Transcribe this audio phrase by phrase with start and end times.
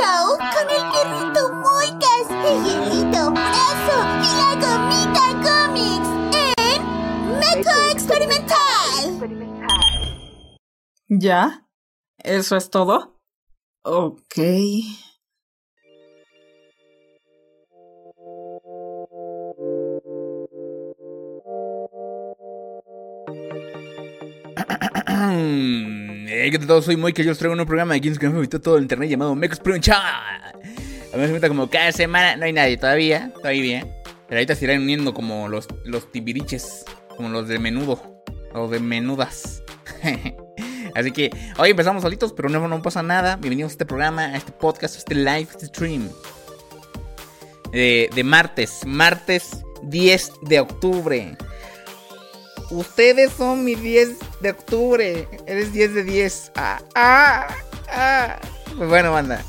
[0.00, 6.10] show con el perrito Moicas, el hielito Brazo y la gomita cómics
[6.68, 6.80] en
[7.38, 9.04] Mecha Experimental.
[11.08, 11.40] ¿Ya?
[12.18, 13.20] ¿Eso es todo?
[13.82, 14.36] Ok.
[26.32, 26.80] Hey, ¿qué tal?
[26.80, 29.10] Soy Moy, que yo os traigo un programa de 15 que me todo el internet
[29.10, 29.58] llamado Mex.
[29.58, 33.80] A mí me cuenta como cada semana, no hay nadie todavía, todavía.
[34.28, 36.84] Pero ahorita se irán uniendo como los, los tibiriches,
[37.16, 38.22] como los de menudo,
[38.54, 39.64] o de menudas.
[40.94, 43.34] Así que hoy empezamos solitos, pero no, no pasa nada.
[43.34, 46.08] Bienvenidos a este programa, a este podcast, a este live stream.
[47.72, 51.36] De, de martes, martes 10 de octubre.
[52.70, 55.28] Ustedes son mi 10 de octubre.
[55.46, 56.52] Eres 10 de 10.
[56.54, 57.48] Ah, ah,
[57.88, 58.40] ah.
[58.76, 59.42] Pues bueno, banda.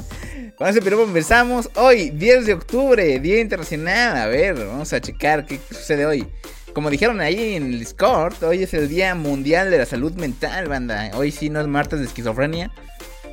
[0.55, 1.69] Con ese piropo empezamos.
[1.75, 4.17] Hoy, 10 de octubre, Día Internacional.
[4.17, 6.27] A ver, vamos a checar qué sucede hoy.
[6.73, 10.67] Como dijeron ahí en el Discord, hoy es el Día Mundial de la Salud Mental,
[10.67, 11.11] banda.
[11.15, 12.71] Hoy sí no es martes de esquizofrenia.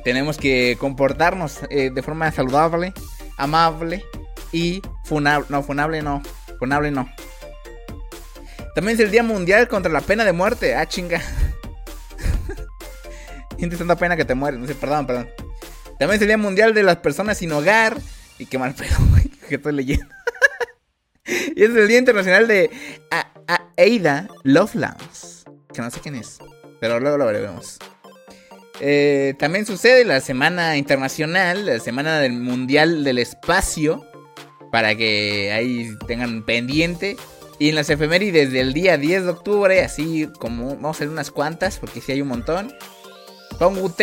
[0.03, 2.93] Tenemos que comportarnos eh, de forma saludable,
[3.37, 4.03] amable
[4.51, 5.47] y funable.
[5.49, 6.21] No, funable no.
[6.59, 7.09] Funable no.
[8.79, 10.73] También es el Día Mundial contra la pena de muerte.
[10.73, 11.21] Ah, chinga.
[13.57, 14.57] Sientes tanta pena que te mueres.
[14.57, 15.29] No sé, perdón, perdón.
[15.99, 17.97] También es el Día Mundial de las Personas sin Hogar.
[18.37, 20.07] Y qué mal pedo, güey, que estoy leyendo.
[21.25, 22.71] y es el Día Internacional de
[23.11, 25.43] A A Ada Lovelace.
[25.73, 26.39] Que no sé quién es.
[26.79, 27.79] Pero luego lo veremos.
[28.79, 34.05] Eh, también sucede la Semana Internacional, la Semana del Mundial del Espacio.
[34.71, 37.17] Para que ahí tengan pendiente.
[37.59, 41.29] Y en las efemérides del día 10 de octubre, así como vamos a hacer unas
[41.29, 42.73] cuantas, porque sí hay un montón.
[43.59, 43.99] Pongo UT.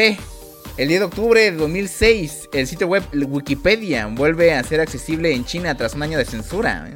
[0.76, 5.46] El 10 de octubre de 2006, el sitio web Wikipedia vuelve a ser accesible en
[5.46, 6.86] China tras un año de censura.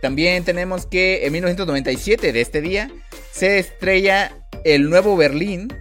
[0.00, 2.88] También tenemos que en 1997 de este día
[3.32, 4.32] se estrella
[4.64, 5.74] el Nuevo Berlín,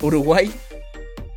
[0.00, 0.52] Uruguay.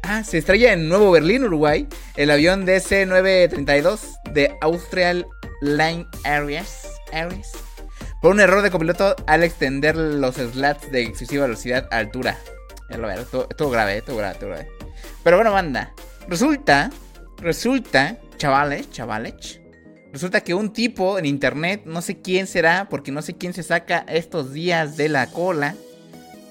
[0.04, 4.00] Ah, se estrella en Nuevo Berlín, Uruguay, el avión DC-932
[4.34, 5.26] de Austrial
[5.62, 6.91] Line Areas,
[8.22, 12.38] Por un error de copiloto al extender los slats de excesiva velocidad a altura.
[12.90, 14.68] Ya lo veo, todo, todo grave, todo grave, todo grave.
[15.24, 15.94] Pero bueno, banda,
[16.28, 16.90] resulta,
[17.38, 19.62] resulta, chavales, chavales,
[20.12, 23.64] resulta que un tipo en internet, no sé quién será, porque no sé quién se
[23.64, 25.76] saca estos días de la cola,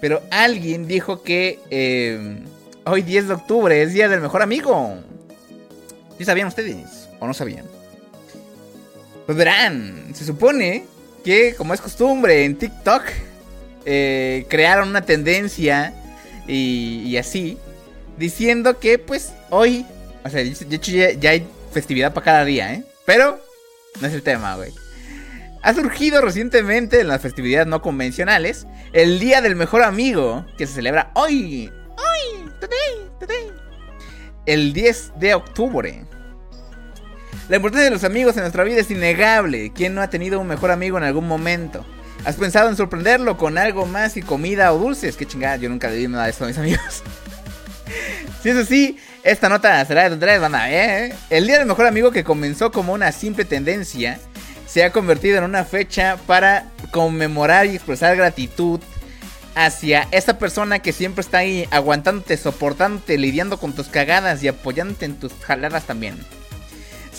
[0.01, 2.43] pero alguien dijo que eh,
[2.85, 4.99] hoy 10 de octubre es día del mejor amigo.
[6.19, 7.80] ¿Sí sabían ustedes o no sabían?
[9.27, 10.85] Pues verán, se supone
[11.25, 13.03] que, como es costumbre en TikTok,
[13.85, 15.95] eh, crearon una tendencia
[16.47, 17.59] y, y, así,
[18.17, 19.87] diciendo que, pues, hoy,
[20.25, 22.85] o sea, de hecho ya, ya hay festividad para cada día, ¿eh?
[23.05, 23.41] Pero
[24.01, 24.73] no es el tema, güey.
[25.63, 30.75] Ha surgido recientemente en las festividades no convencionales el Día del Mejor Amigo, que se
[30.75, 33.53] celebra hoy, hoy, today, today,
[34.47, 36.05] el 10 de octubre.
[37.51, 39.73] La importancia de los amigos en nuestra vida es innegable.
[39.75, 41.85] ¿Quién no ha tenido un mejor amigo en algún momento?
[42.25, 45.17] ¿Has pensado en sorprenderlo con algo más y comida o dulces?
[45.17, 47.03] Qué chingada, yo nunca le di nada de eso a mis amigos.
[48.41, 51.13] si es así, esta nota será de tres, banda, ¿eh?
[51.29, 54.21] El día del mejor amigo que comenzó como una simple tendencia
[54.69, 58.79] se ha convertido en una fecha para conmemorar y expresar gratitud
[59.57, 65.07] hacia esa persona que siempre está ahí aguantándote, soportándote, lidiando con tus cagadas y apoyándote
[65.07, 66.17] en tus jaladas también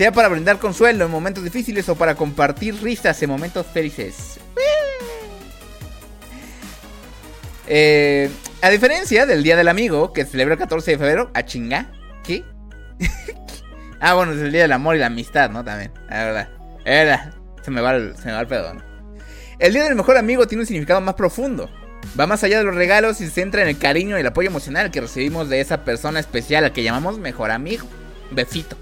[0.02, 4.40] sea para brindar consuelo en momentos difíciles o para compartir risas en momentos felices.
[7.68, 8.28] Eh,
[8.64, 11.92] a diferencia del Día del Amigo, que se celebra el 14 de febrero, a chinga,
[12.24, 12.44] ¿qué?
[14.00, 15.64] ah, bueno, es el Día del Amor y la Amistad, ¿no?
[15.64, 16.50] También, la verdad.
[16.84, 18.74] Verdad, se me va el, se me va el pedo.
[19.60, 21.70] El Día del Mejor Amigo tiene un significado más profundo.
[22.20, 24.50] Va más allá de los regalos y se centra en el cariño y el apoyo
[24.50, 27.86] emocional que recibimos de esa persona especial al que llamamos mejor amigo.
[28.32, 28.78] Besito.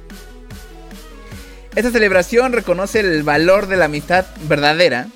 [1.80, 5.08] Esta celebración reconoce el valor de la amistad verdadera.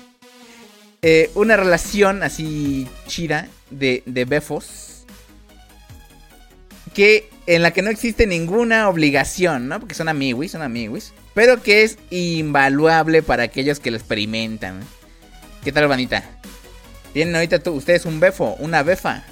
[1.02, 5.04] Eh, una relación así chida de, de befos.
[6.94, 9.78] Que en la que no existe ninguna obligación, ¿no?
[9.78, 11.12] Porque son amiguis, son amiguis.
[11.34, 14.80] Pero que es invaluable para aquellos que lo experimentan.
[15.64, 16.24] ¿Qué tal, Vanita?
[17.12, 19.22] Tienen ahorita tú, ustedes un befo, una befa.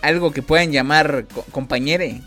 [0.00, 2.22] Algo que pueden llamar co compañere.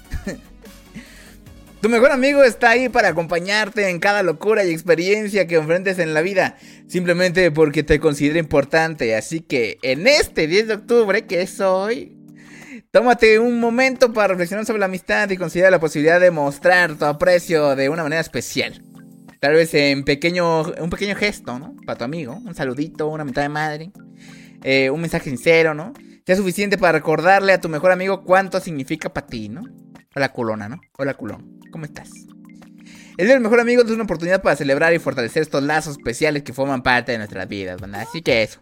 [1.81, 6.13] Tu mejor amigo está ahí para acompañarte en cada locura y experiencia que enfrentes en
[6.13, 6.57] la vida,
[6.87, 9.15] simplemente porque te considera importante.
[9.15, 12.17] Así que en este 10 de octubre, que es hoy,
[12.91, 17.05] Tómate un momento para reflexionar sobre la amistad y considera la posibilidad de mostrar tu
[17.05, 18.81] aprecio de una manera especial.
[19.39, 21.75] Tal vez en pequeño, un pequeño gesto, ¿no?
[21.85, 23.91] Para tu amigo, un saludito, una mitad de madre,
[24.63, 25.93] eh, un mensaje sincero, ¿no?
[26.25, 29.63] Sea suficiente para recordarle a tu mejor amigo cuánto significa para ti, ¿no?
[30.17, 30.81] Hola culona, ¿no?
[30.97, 32.09] Hola culón, ¿cómo estás?
[33.17, 36.41] El día del mejor amigo es una oportunidad para celebrar y fortalecer estos lazos especiales
[36.41, 38.01] que forman parte de nuestras vidas, ¿verdad?
[38.01, 38.57] Así que eso.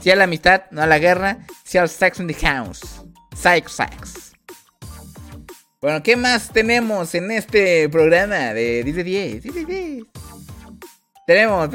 [0.00, 3.02] Si a la amistad, no a la guerra, si al sex in the house.
[3.36, 4.32] Psych sex.
[5.82, 9.42] Bueno, ¿qué más tenemos en este programa de 10 de 10?
[9.42, 10.04] 10 de 10.
[11.26, 11.68] Tenemos.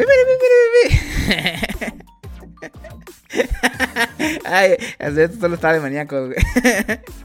[4.46, 6.40] Ay, esto solo estaba de maníaco, güey.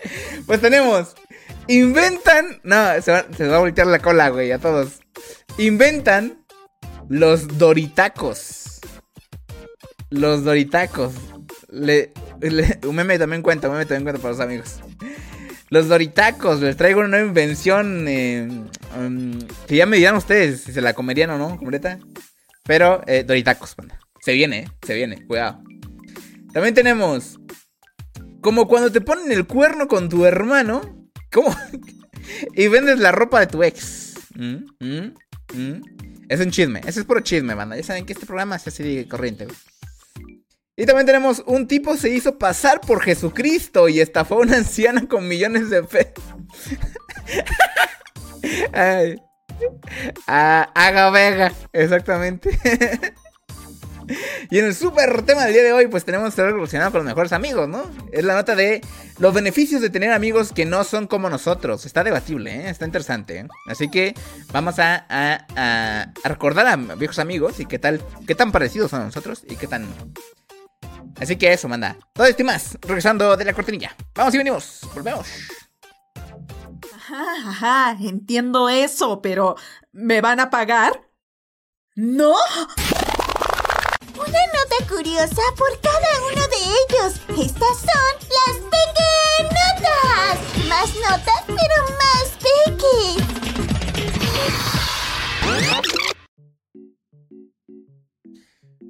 [0.46, 1.14] Pues tenemos.
[1.66, 2.60] Inventan.
[2.62, 5.00] No, se va, va a voltear la cola, güey, a todos.
[5.58, 6.44] Inventan
[7.08, 8.80] los Doritacos.
[10.10, 11.14] Los Doritacos.
[11.70, 12.12] Le,
[12.86, 14.80] un meme también cuenta, un meme también cuenta para los amigos.
[15.70, 18.06] Los Doritacos, les traigo una nueva invención.
[18.08, 18.48] eh,
[18.98, 21.98] um, que ya me dirán ustedes si se la comerían o no, completa.
[22.64, 23.98] Pero, eh, Doritacos, banda.
[24.20, 25.62] Se viene, eh, se viene, cuidado.
[26.52, 27.38] También tenemos.
[28.40, 31.10] Como cuando te ponen el cuerno con tu hermano.
[31.32, 31.54] ¿Cómo?
[32.54, 34.14] y vendes la ropa de tu ex.
[34.34, 34.56] ¿Mm?
[34.80, 35.14] ¿Mm?
[35.54, 35.82] ¿Mm?
[36.28, 37.76] Es un chisme, ese es puro chisme, banda.
[37.76, 39.56] Ya saben que este programa es así de corriente, güey.
[40.76, 45.08] Y también tenemos un tipo se hizo pasar por Jesucristo y estafó a una anciana
[45.08, 46.22] con millones de pesos.
[48.72, 49.16] Ay.
[50.28, 52.56] A Aga Vega, exactamente.
[54.50, 57.06] y en el super tema del día de hoy, pues tenemos algo relacionado con los
[57.06, 57.90] mejores amigos, ¿no?
[58.12, 58.80] Es la nota de
[59.18, 61.86] los beneficios de tener amigos que no son como nosotros.
[61.86, 62.70] Está debatible, ¿eh?
[62.70, 63.48] Está interesante, ¿eh?
[63.66, 64.14] Así que
[64.52, 65.46] vamos a,
[66.24, 69.66] recordar a viejos amigos y qué tal, qué tan parecidos son a nosotros y qué
[69.66, 69.86] tan
[71.20, 71.96] Así que eso, manda.
[72.12, 72.78] Todo esto y más.
[72.82, 73.94] Regresando de la cortinilla.
[74.14, 74.80] Vamos y venimos.
[74.94, 75.26] Volvemos.
[76.94, 79.56] Ajá, ajá, entiendo eso, pero
[79.92, 81.08] ¿me van a pagar?
[81.94, 82.34] ¿No?
[84.86, 87.12] Curiosa por cada uno de ellos.
[87.46, 90.34] Estas son las pequeñotas.
[90.68, 92.96] Más notas, pero más peque.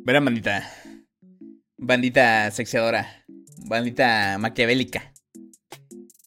[0.05, 0.71] Verán, bandita.
[1.77, 3.25] Bandita sexeadora.
[3.67, 5.13] Bandita maquiavélica.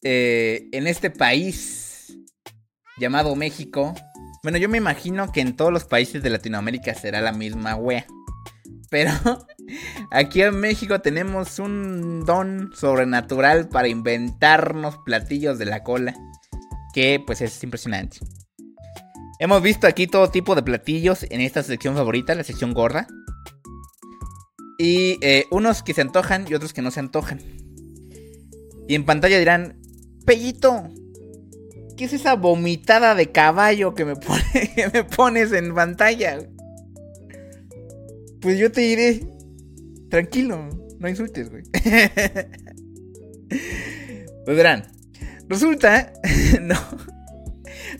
[0.02, 2.16] Eh, en este país
[2.98, 3.94] llamado México.
[4.42, 8.06] Bueno, yo me imagino que en todos los países de Latinoamérica será la misma wea.
[8.90, 9.12] Pero
[10.10, 16.14] aquí en México tenemos un don sobrenatural para inventarnos platillos de la cola.
[16.94, 18.18] Que pues es impresionante.
[19.38, 23.06] Hemos visto aquí todo tipo de platillos en esta sección favorita, la sección gorda.
[24.78, 27.40] Y eh, unos que se antojan y otros que no se antojan.
[28.88, 29.80] Y en pantalla dirán,
[30.26, 30.90] Pellito,
[31.96, 34.14] ¿qué es esa vomitada de caballo que me,
[34.74, 36.38] que me pones en pantalla?
[38.40, 39.26] Pues yo te diré,
[40.12, 40.68] tranquilo,
[40.98, 41.62] no insultes, güey.
[44.44, 44.84] pues verán,
[45.48, 46.12] resulta,
[46.60, 46.76] no,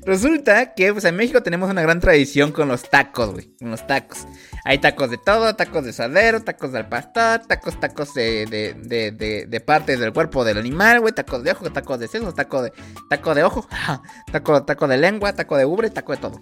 [0.05, 3.87] resulta que pues en México tenemos una gran tradición con los tacos, güey, con los
[3.87, 4.26] tacos.
[4.64, 9.11] Hay tacos de todo, tacos de sadero, tacos del pastor, tacos, tacos de, de, de,
[9.12, 12.60] de- de partes del cuerpo del animal, güey, tacos de ojo, tacos de sesos, taco
[12.63, 12.72] de,
[13.08, 13.67] taco de ojo,
[14.32, 16.41] taco, taco de lengua, taco de ubre, taco de todo.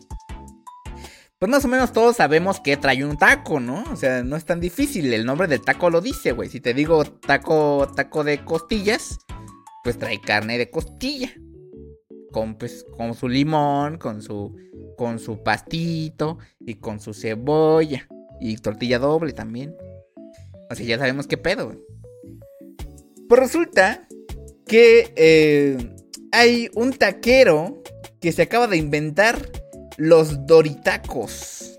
[1.41, 3.83] Pues más o menos todos sabemos que trae un taco, ¿no?
[3.91, 6.51] O sea, no es tan difícil, el nombre del taco lo dice, güey.
[6.51, 9.19] Si te digo taco, taco de costillas,
[9.83, 11.33] pues trae carne de costilla.
[12.31, 14.55] Con, pues, con su limón, con su,
[14.99, 18.07] con su pastito y con su cebolla.
[18.39, 19.75] Y tortilla doble también.
[20.71, 21.79] O sea, ya sabemos qué pedo, güey.
[23.31, 24.07] Pues resulta
[24.67, 25.95] que eh,
[26.33, 27.83] hay un taquero
[28.21, 29.51] que se acaba de inventar
[30.01, 31.79] los doritacos.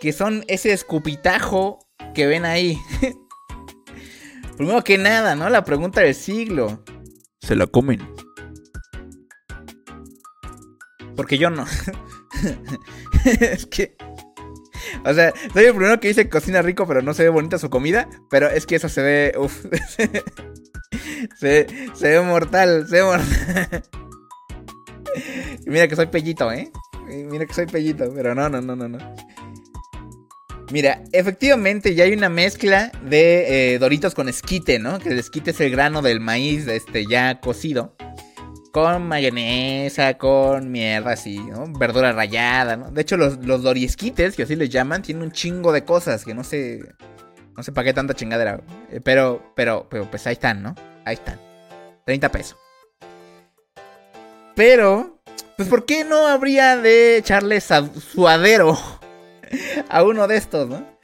[0.00, 1.78] Que son ese escupitajo
[2.14, 2.78] que ven ahí.
[4.56, 5.50] Primero que nada, ¿no?
[5.50, 6.82] La pregunta del siglo.
[7.40, 8.00] ¿Se la comen?
[11.16, 11.66] Porque yo no.
[13.40, 13.96] es que...
[15.04, 17.68] O sea, soy el primero que dice cocina rico, pero no se ve bonita su
[17.68, 18.08] comida.
[18.30, 19.34] Pero es que eso se ve...
[19.38, 19.66] Uf.
[21.38, 23.82] se, se ve mortal, se ve mortal.
[25.66, 26.70] Y mira que soy pellito, ¿eh?
[27.06, 28.98] Mira que soy pellito, pero no, no, no, no, no.
[30.70, 34.98] Mira, efectivamente ya hay una mezcla de eh, doritos con esquite, ¿no?
[34.98, 37.94] Que el esquite es el grano del maíz este, ya cocido.
[38.72, 41.66] Con mayonesa, con mierda así, ¿no?
[41.78, 42.90] Verdura rallada, ¿no?
[42.90, 46.34] De hecho, los, los doriesquites, que así les llaman, tienen un chingo de cosas que
[46.34, 46.80] no sé...
[47.56, 48.60] No sé para qué tanta chingadera.
[48.90, 50.74] Eh, Pero, pero, pero, pues ahí están, ¿no?
[51.04, 51.38] Ahí están.
[52.04, 52.58] 30 pesos.
[54.56, 55.13] Pero,
[55.56, 58.78] pues, ¿por qué no habría de echarle suadero
[59.88, 60.94] a uno de estos, no?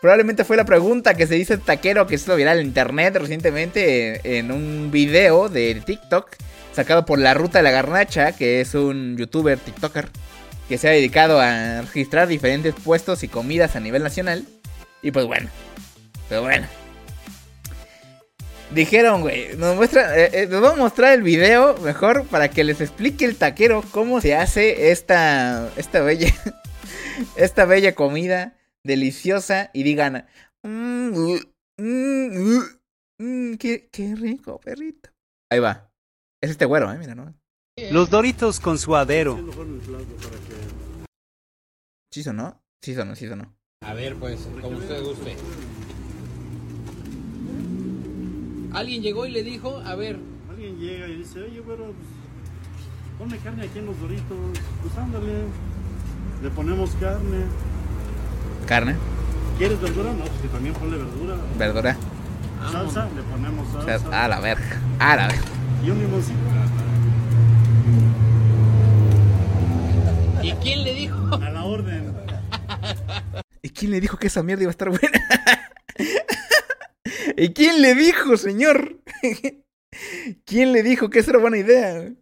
[0.00, 3.16] Probablemente fue la pregunta que se hizo el taquero que se hizo viral en internet
[3.16, 6.36] recientemente en un video de TikTok
[6.72, 10.08] sacado por La Ruta de la Garnacha, que es un youtuber TikToker
[10.68, 14.44] que se ha dedicado a registrar diferentes puestos y comidas a nivel nacional.
[15.02, 15.48] Y pues bueno,
[16.28, 16.81] pero bueno.
[18.74, 22.64] Dijeron, güey, nos muestra, eh, eh, nos vamos a mostrar el video mejor para que
[22.64, 26.32] les explique el taquero cómo se hace esta, esta bella,
[27.36, 30.26] esta bella comida deliciosa y digan,
[30.62, 31.38] "Mm, uh,
[31.78, 32.58] mm,
[33.18, 35.10] mm, qué, qué rico, perrito.
[35.50, 35.90] Ahí va.
[36.42, 37.34] Es este güero, eh, mira, ¿no?
[37.90, 39.38] Los Doritos con suadero.
[42.10, 42.62] ¿Sí o no?
[42.82, 43.54] Sí o no, sí o no.
[43.84, 45.36] A ver, pues, como usted guste.
[48.74, 50.18] Alguien llegó y le dijo, a ver,
[50.50, 51.96] Alguien llega y dice, oye, pero pues,
[53.18, 54.36] ponme carne aquí en los doritos.
[54.82, 55.32] Pues ándale,
[56.42, 57.44] le ponemos carne.
[58.66, 58.96] Carne,
[59.58, 60.12] ¿Quieres verdura?
[60.12, 61.36] No, pues que también ponle verdura.
[61.58, 61.96] verdura.
[62.70, 64.24] Salsa, le ponemos salsa.
[64.24, 64.80] a la verga.
[64.98, 65.42] A la verga.
[65.84, 66.38] Y un limoncito.
[70.42, 71.34] ¿y quién le dijo?
[71.34, 72.12] A la orden.
[73.62, 75.20] ¿Y quién le dijo que esa mierda iba a estar buena?
[77.42, 79.00] ¿Y quién le dijo, señor?
[80.46, 82.12] ¿Quién le dijo que esa era buena idea?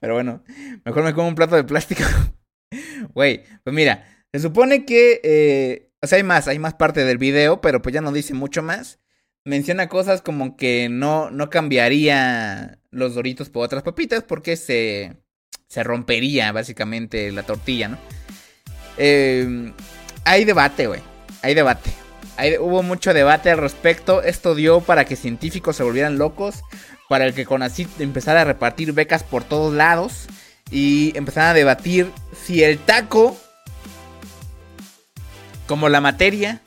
[0.00, 0.42] Pero bueno,
[0.82, 2.02] mejor me como un plato de plástico.
[3.14, 5.20] Güey, pues mira, se supone que...
[5.22, 8.32] eh, o sea, hay más, hay más parte del video, pero pues ya no dice
[8.32, 8.98] mucho más.
[9.44, 15.16] Menciona cosas como que no, no cambiaría los doritos por otras papitas porque se,
[15.68, 17.98] se rompería básicamente la tortilla, ¿no?
[18.96, 19.72] Eh,
[20.24, 21.02] hay debate, güey.
[21.42, 22.05] Hay debate.
[22.36, 24.22] Hay- hubo mucho debate al respecto.
[24.22, 26.62] Esto dio para que científicos se volvieran locos.
[27.08, 30.26] Para el que CONACYT empezara a repartir becas por todos lados.
[30.70, 32.10] Y empezaran a debatir
[32.44, 33.36] si el taco,
[35.66, 36.60] como la materia,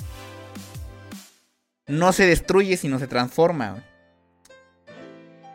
[1.87, 3.83] no se destruye sino se transforma.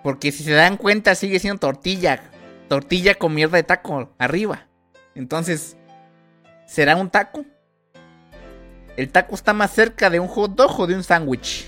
[0.03, 2.31] Porque si se dan cuenta sigue siendo tortilla.
[2.69, 4.67] Tortilla con mierda de taco arriba.
[5.15, 5.77] Entonces,
[6.67, 7.45] ¿será un taco?
[8.97, 11.67] El taco está más cerca de un hot dog o de un sándwich.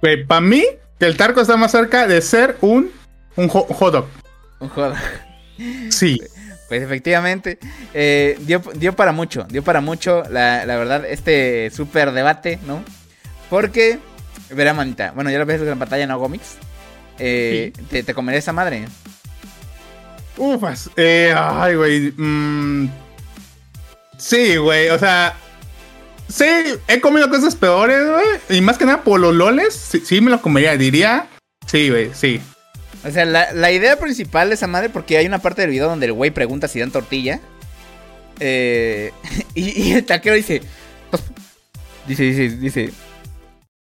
[0.00, 0.64] Güey, para mí,
[1.00, 2.90] el tarco está más cerca de ser un,
[3.36, 4.06] un ho- hot dog.
[4.60, 4.98] Un hot dog.
[5.90, 6.20] Sí.
[6.68, 7.58] Pues efectivamente,
[7.92, 12.82] eh, dio, dio para mucho, dio para mucho, la, la verdad, este súper debate, ¿no?
[13.50, 13.98] Porque,
[14.50, 16.56] verá, manita, bueno, ya lo ves en pantalla, ¿no, Gomix?
[17.18, 18.86] Eh, te, te comeré esa madre.
[20.36, 20.90] Ufas.
[20.96, 22.12] Eh, ay, güey.
[22.16, 22.90] mm,
[24.18, 24.88] sí, güey.
[24.88, 25.36] O sea.
[26.28, 26.44] Sí,
[26.88, 28.58] he comido cosas peores, güey.
[28.58, 29.74] Y más que nada, polololes.
[29.74, 31.28] Sí, sí me lo comería, diría.
[31.66, 32.40] Sí, güey, sí.
[33.04, 36.06] O sea, la, idea principal de esa madre, porque hay una parte del video donde
[36.06, 37.40] el güey pregunta si dan tortilla.
[38.40, 39.12] eh,
[39.54, 40.62] y, y el taquero dice,
[41.10, 41.22] "Pues",
[42.06, 42.92] dice, dice, dice,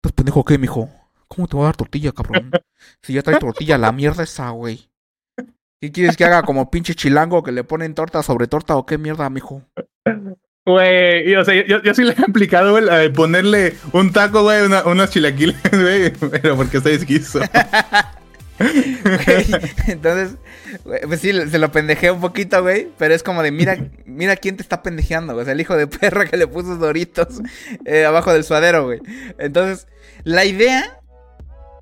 [0.01, 0.89] pues pendejo, ¿qué, mijo?
[1.27, 2.51] ¿Cómo te voy a dar tortilla, cabrón?
[3.01, 4.89] Si ya trae tortilla, la mierda esa, güey.
[5.81, 8.97] ¿Qué quieres que haga como pinche chilango que le ponen torta sobre torta o qué
[8.97, 9.61] mierda, mijo?
[10.69, 16.11] Güey, o yo, sí le he aplicado, güey, ponerle un taco, güey, unos chilaquiles, güey.
[16.11, 17.39] Pero porque estoy esquizo.
[19.87, 20.35] Entonces,
[20.83, 22.87] güey, pues sí, se lo pendejé un poquito, güey.
[22.99, 25.35] Pero es como de, mira, mira quién te está pendejeando.
[25.35, 27.41] O sea, el hijo de perra que le puso doritos
[27.85, 29.01] eh, abajo del suadero, güey.
[29.39, 29.87] Entonces,
[30.23, 30.99] la idea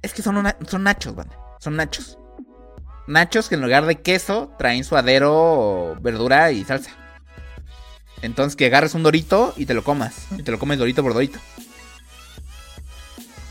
[0.02, 1.38] es que son, son nachos, banda.
[1.60, 2.18] Son nachos.
[3.08, 6.92] Nachos que en lugar de queso traen suadero, verdura y salsa.
[8.22, 10.28] Entonces, que agarres un dorito y te lo comas.
[10.38, 11.40] Y te lo comes dorito por dorito.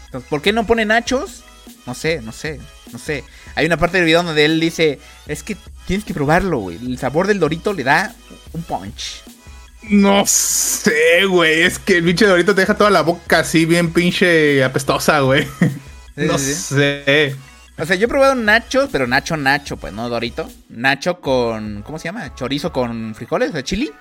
[0.07, 1.43] Entonces, ¿por qué no pone nachos?
[1.87, 2.61] No sé, no sé,
[2.93, 3.25] no sé.
[3.55, 5.57] Hay una parte del video donde él dice, es que
[5.87, 6.77] tienes que probarlo, güey.
[6.77, 8.15] El sabor del dorito le da
[8.53, 9.23] un punch.
[9.89, 11.63] No sé, güey.
[11.63, 15.47] Es que el pinche dorito te deja toda la boca así bien pinche apestosa, güey.
[16.19, 17.37] Sí, No sí, sé.
[17.77, 20.49] O sea, yo he probado nachos, pero nacho, nacho, pues, no dorito.
[20.71, 22.35] Nacho con, ¿cómo se llama?
[22.35, 23.93] Chorizo con frijoles, o sea, chili.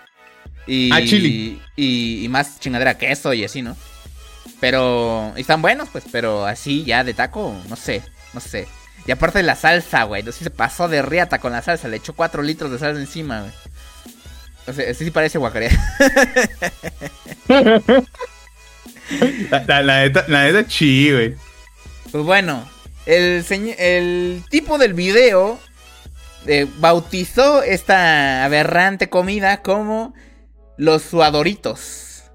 [0.67, 1.62] Y, Ah, chili.
[1.75, 3.75] Y, y más chingadera, queso y así, ¿no?
[4.60, 8.01] Pero, y están buenos, pues, pero así ya de taco, no sé,
[8.34, 8.67] no sé.
[9.05, 11.88] Y aparte de la salsa, güey, no sé se pasó de riata con la salsa,
[11.88, 13.51] le echó 4 litros de salsa encima, güey.
[14.67, 15.77] O sea, sí, parece guacarear.
[19.51, 21.36] La, la, la neta, la neta, chi, güey.
[22.12, 22.67] Pues bueno,
[23.05, 23.45] el,
[23.77, 25.60] el tipo del video
[26.48, 30.13] eh, bautizó esta aberrante comida como
[30.77, 32.32] los suadoritos.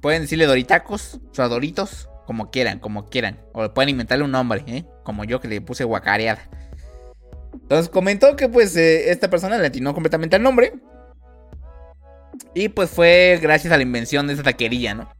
[0.00, 3.40] Pueden decirle doritacos, suadoritos, como quieran, como quieran.
[3.52, 4.84] O pueden inventarle un nombre, ¿eh?
[5.04, 6.48] Como yo que le puse guacareada.
[7.52, 10.74] Entonces comentó que pues eh, esta persona le atinó completamente al nombre.
[12.54, 15.12] Y pues fue gracias a la invención de esta taquería, ¿no?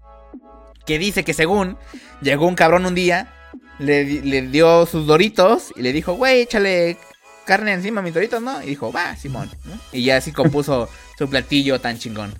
[0.84, 1.78] Que dice que según
[2.20, 3.32] llegó un cabrón un día,
[3.78, 6.98] le, le dio sus doritos y le dijo, güey, échale
[7.44, 8.62] carne encima mis doritos, ¿no?
[8.62, 9.50] Y dijo, va, Simón.
[9.64, 9.78] ¿no?
[9.92, 12.34] Y ya así compuso su platillo tan chingón.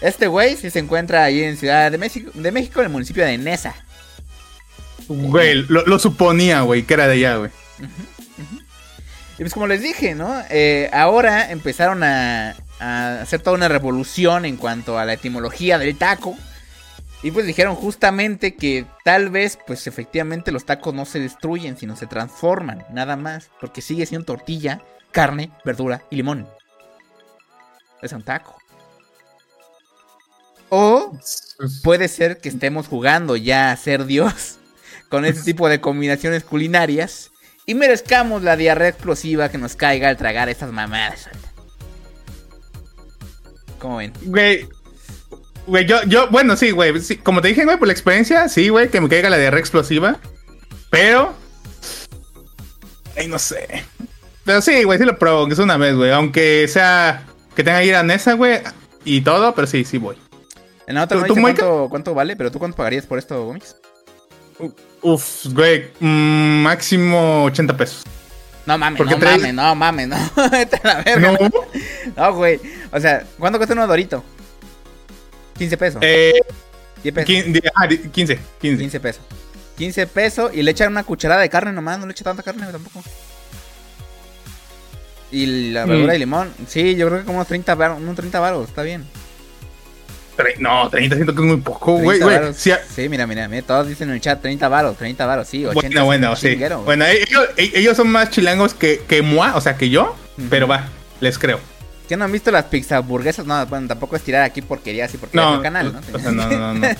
[0.00, 3.24] Este güey sí se encuentra ahí en Ciudad de México, de México en el municipio
[3.24, 3.74] de Nesa.
[5.08, 7.50] Güey, lo, lo suponía, güey, que era de allá, güey.
[9.38, 10.42] Y pues como les dije, ¿no?
[10.50, 15.96] Eh, ahora empezaron a, a hacer toda una revolución en cuanto a la etimología del
[15.96, 16.36] taco.
[17.22, 21.96] Y pues dijeron justamente que tal vez, pues efectivamente los tacos no se destruyen, sino
[21.96, 23.50] se transforman, nada más.
[23.60, 26.48] Porque sigue siendo tortilla, carne, verdura y limón.
[28.02, 28.56] Es un taco.
[30.68, 31.18] O
[31.82, 34.58] puede ser que estemos jugando ya a ser Dios
[35.08, 37.30] con este tipo de combinaciones culinarias
[37.66, 41.28] y merezcamos la diarrea explosiva que nos caiga al tragar estas mamadas.
[43.78, 44.12] ¿Cómo ven?
[44.22, 44.68] Güey.
[45.68, 46.98] Güey, yo, yo, bueno, sí, güey.
[47.00, 49.60] sí, como te dije, güey, por la experiencia, sí, güey, que me caiga la diarrea
[49.60, 50.16] explosiva.
[50.90, 51.34] Pero.
[53.16, 53.84] Ay, no sé.
[54.44, 56.10] Pero sí, güey, sí lo pruebo, que es una vez, güey.
[56.10, 58.60] Aunque sea que tenga que ir a Nesa, güey,
[59.04, 60.16] y todo, pero sí, sí voy.
[60.86, 61.62] En la otra no ¿Tú- dice Moika?
[61.66, 63.76] cuánto, cuánto vale, pero ¿tú cuánto pagarías por esto, Gómez?
[65.02, 68.02] Uf, güey, mm, máximo 80 pesos.
[68.64, 70.16] No mames, no traes- mames, no mames, no.
[70.84, 71.32] La verga.
[71.32, 71.38] No,
[72.16, 72.58] No, güey.
[72.90, 74.24] O sea, ¿cuánto cuesta un dorito?
[75.58, 76.02] 15 pesos.
[76.02, 76.32] eh,
[77.02, 77.26] 10 pesos.
[77.26, 78.78] 15, ah, di- 15, 15.
[78.82, 79.22] 15 pesos.
[79.76, 82.66] 15 pesos y le echan una cucharada de carne nomás, no le echa tanta carne
[82.70, 83.02] tampoco.
[85.30, 86.16] Y la verdura Mm.
[86.16, 89.04] y limón, sí, yo creo que como unos 30 baros, unos 30 baros, está bien.
[90.38, 92.54] Tre- No, 30 siento que es muy poco, 30 güey, güey.
[92.54, 95.46] Sí, a- Sí, mira, mira, mira, todos dicen en el chat 30 baros, 30 baros,
[95.48, 96.56] sí, 80 bueno, bueno, sí.
[96.84, 100.46] Bueno, ellos, ellos son más chilangos que, que moi, o sea, que yo, Ujú.
[100.48, 100.88] pero va,
[101.20, 101.60] les creo.
[102.08, 103.44] ¿Qué no han visto las pizza hamburguesas?
[103.46, 105.98] No, bueno, tampoco es tirar aquí porquerías y porquerías No, del canal, ¿no?
[106.14, 106.80] o sea, no, no, no.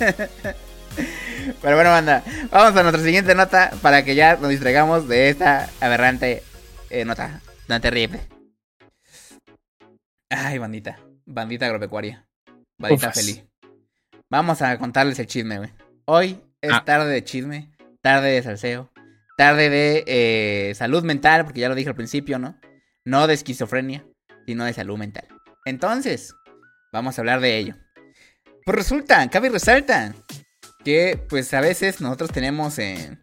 [1.61, 5.69] Pero bueno, banda, vamos a nuestra siguiente nota para que ya nos distraigamos de esta
[5.81, 6.43] aberrante
[6.91, 8.19] eh, nota tan terrible.
[10.29, 12.27] Ay, bandita, bandita agropecuaria,
[12.77, 13.15] bandita Ufas.
[13.25, 13.43] feliz.
[14.29, 15.71] Vamos a contarles el chisme, güey.
[16.05, 16.83] Hoy es Ah.
[16.85, 18.91] tarde de chisme, tarde de salseo,
[19.37, 22.55] tarde de eh, salud mental, porque ya lo dije al principio, ¿no?
[23.05, 24.05] No de esquizofrenia,
[24.49, 25.27] sino de salud mental.
[25.63, 26.33] Entonces,
[26.91, 27.75] vamos a hablar de ello.
[28.65, 30.15] Pues resulta, cabe y resalta
[30.83, 32.79] que pues a veces nosotros tenemos...
[32.79, 33.15] eh,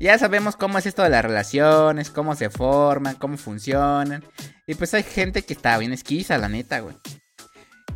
[0.00, 4.24] ya sabemos cómo es esto de las relaciones, cómo se forman, cómo funcionan.
[4.66, 6.96] Y pues hay gente que está bien esquiza, la neta, güey.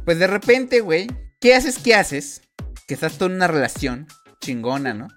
[0.04, 1.08] Pues de repente, güey,
[1.40, 1.78] ¿qué haces?
[1.78, 2.42] ¿Qué haces?
[2.86, 4.06] Que estás tú en una relación
[4.40, 5.08] chingona, ¿no?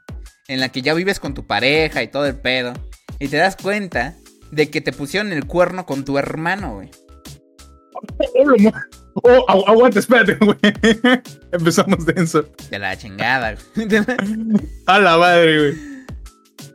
[0.48, 2.74] En la que ya vives con tu pareja y todo el pedo.
[3.20, 4.16] Y te das cuenta
[4.50, 6.90] de que te pusieron el cuerno con tu hermano, güey.
[9.24, 10.58] Oh, agu- aguanta, espérate, güey.
[11.52, 12.44] Empezamos denso.
[12.70, 13.88] De la chingada, güey.
[14.88, 15.96] A la madre, güey.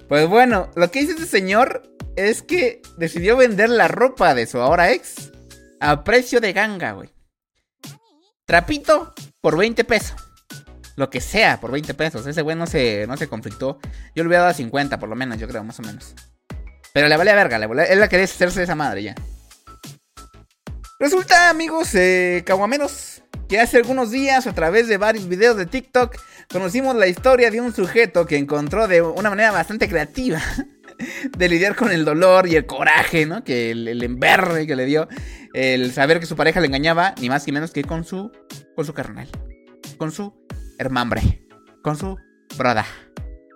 [0.08, 1.82] Pues bueno, lo que hizo este señor
[2.16, 5.30] es que decidió vender la ropa de su ahora ex
[5.80, 7.10] a precio de ganga, güey.
[8.46, 10.16] Trapito por 20 pesos.
[10.96, 12.26] Lo que sea por 20 pesos.
[12.26, 13.78] Ese güey no se, no se conflictó.
[14.14, 16.14] Yo le hubiera dado 50 por lo menos, yo creo, más o menos.
[16.92, 19.14] Pero le valía verga, le valía- él la quería hacerse de esa madre ya.
[21.00, 26.14] Resulta, amigos, eh, caguameros, que hace algunos días a través de varios videos de TikTok
[26.52, 30.42] conocimos la historia de un sujeto que encontró de una manera bastante creativa
[31.38, 33.42] de lidiar con el dolor y el coraje, ¿no?
[33.44, 35.08] Que el, el emberre que le dio
[35.54, 38.30] el saber que su pareja le engañaba, ni más ni menos que con su,
[38.76, 39.28] con su carnal,
[39.96, 40.34] con su
[40.78, 41.46] hermambre,
[41.82, 42.18] con su
[42.58, 42.84] broda,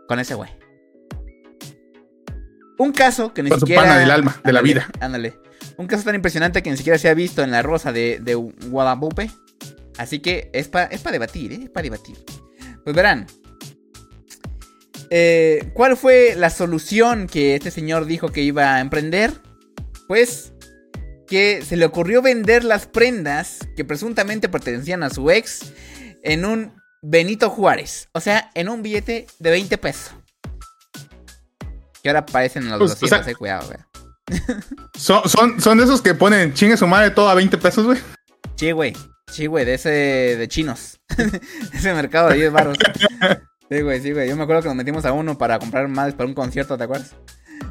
[0.09, 0.51] con ese güey.
[2.79, 4.89] Un caso que ni Con su pana del alma, de la vida.
[4.99, 5.44] Ándale.
[5.77, 8.35] Un caso tan impresionante que ni siquiera se ha visto en la rosa de, de
[8.35, 9.31] Guadalupe.
[9.99, 11.61] Así que es para es pa debatir, ¿eh?
[11.65, 12.17] Es para debatir.
[12.85, 13.27] Pues verán.
[15.11, 19.33] Eh, ¿Cuál fue la solución que este señor dijo que iba a emprender?
[20.09, 20.53] Pues
[21.27, 25.73] que se le ocurrió vender las prendas que presuntamente pertenecían a su ex
[26.23, 28.09] en un Benito Juárez.
[28.13, 30.13] O sea, en un billete de 20 pesos.
[32.03, 33.79] Que ahora aparecen en los Pues, o 200, sea- eh, cuidado, güey.
[34.97, 37.99] Son, son, son de esos que ponen chingue su madre todo a 20 pesos, güey.
[38.57, 38.93] Sí, güey.
[39.31, 41.01] Sí, güey, de ese de chinos.
[41.73, 42.79] ese mercado de 10 baros.
[43.71, 44.29] Sí, güey, sí, güey.
[44.29, 46.85] Yo me acuerdo que nos metimos a uno para comprar madres para un concierto, ¿te
[46.85, 47.15] acuerdas?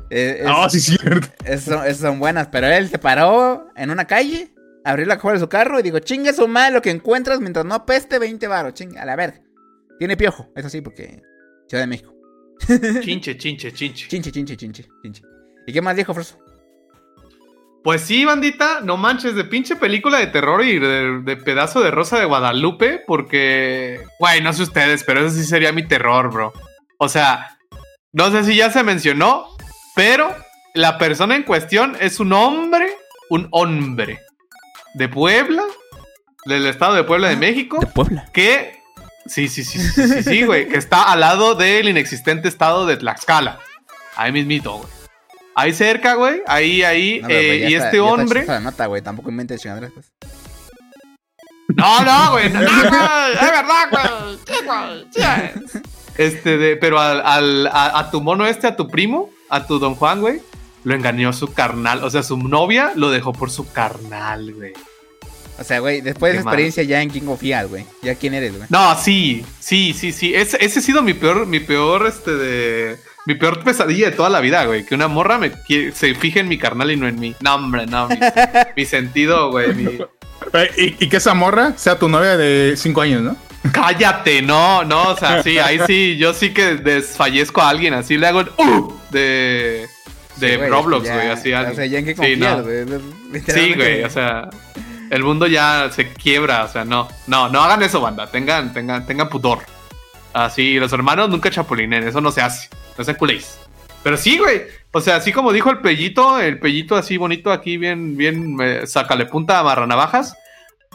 [0.10, 1.28] Eh, Ah, sí, cierto.
[1.46, 5.36] es- son, esas son buenas, pero él se paró en una calle, abrió la cajuela
[5.36, 8.48] de su carro y dijo, chingue su madre lo que encuentras mientras no apeste 20
[8.48, 9.42] baros, chinga, a la verga.
[10.00, 11.22] Tiene piojo, eso sí, porque
[11.70, 12.13] Ciudad de México.
[13.02, 14.08] Chinche, chinche, chinche.
[14.08, 15.22] Chinche, chinche, chinche, chinche.
[15.66, 16.38] ¿Y qué más dijo Froso?
[17.84, 21.91] Pues sí, bandita, no manches, de pinche película de terror y de, de pedazo de
[21.91, 26.54] Rosa de Guadalupe, porque, güey, no sé ustedes, pero eso sí sería mi terror, bro.
[26.98, 27.58] O sea,
[28.13, 29.48] no sé si ya se mencionó,
[29.96, 30.34] pero
[30.74, 32.88] la persona en cuestión es un hombre,
[33.30, 34.22] un hombre
[34.93, 35.63] de Puebla,
[36.46, 38.30] del estado de Puebla de México, Puebla.
[38.34, 38.80] que,
[39.26, 42.96] sí, sí, sí, sí, sí, sí, güey, que está al lado del inexistente estado de
[42.96, 43.60] Tlaxcala.
[44.15, 45.03] Ahí mismito, güey.
[45.56, 46.42] Ahí cerca, güey.
[46.48, 47.20] Ahí, ahí.
[47.22, 48.39] No, eh, ya y está- este ya está hombre.
[48.42, 49.02] chistosa la nota, güey.
[49.02, 50.12] Tampoco inventes chingaderas, pues.
[51.76, 52.50] No, no, güey.
[52.50, 52.60] No.
[53.34, 54.38] Es verdad, güey.
[54.48, 55.08] Sí, güey.
[55.66, 55.80] Sí.
[56.18, 59.80] Este, de, pero al, al- a, a tu mono este, a tu primo, a tu
[59.80, 60.42] don Juan, güey,
[60.84, 62.04] lo engañó su carnal.
[62.04, 64.74] O sea, su novia lo dejó por su carnal, güey.
[65.60, 67.86] O sea, güey, después de esa experiencia ya en King of Fiat, güey.
[68.02, 68.68] ¿Ya quién eres, güey?
[68.70, 70.34] No, sí, sí, sí, sí.
[70.36, 72.98] Ese, ese ha sido mi peor, mi peor, este, de.
[73.25, 74.86] Mi peor pesadilla de toda la vida, güey.
[74.86, 77.36] Que una morra me quiere- se fije en mi carnal y no en mí.
[77.41, 78.07] No, hombre, no.
[78.09, 78.17] Mi,
[78.77, 79.73] mi sentido, güey.
[79.73, 79.99] mi-
[80.53, 83.38] Eh, Y, y que esa morra sea tu novia de 5 años, ¿no?
[83.71, 88.17] Cállate, no, no, o sea, sí, ahí sí, yo sí que desfallezco a alguien, así
[88.17, 89.88] le hago el uh de,
[90.36, 91.53] de Sí, güey, Roblox, güey, así.
[91.53, 92.62] O sea, ya en qué sí, no.
[92.62, 92.86] güey.
[93.47, 94.49] Sí, güey, o sea,
[95.09, 99.05] el mundo ya se quiebra, o sea, no, no, no hagan eso, banda, tengan, tengan,
[99.05, 99.59] tengan pudor.
[100.34, 103.60] Así, los hermanos nunca chapulinen, eso no se hace, no sean culéis.
[104.02, 107.78] Pero sí, güey, o sea, así como dijo el pellito, el pellito así bonito aquí,
[107.78, 110.36] bien, bien, eh, sácale punta a marranavajas.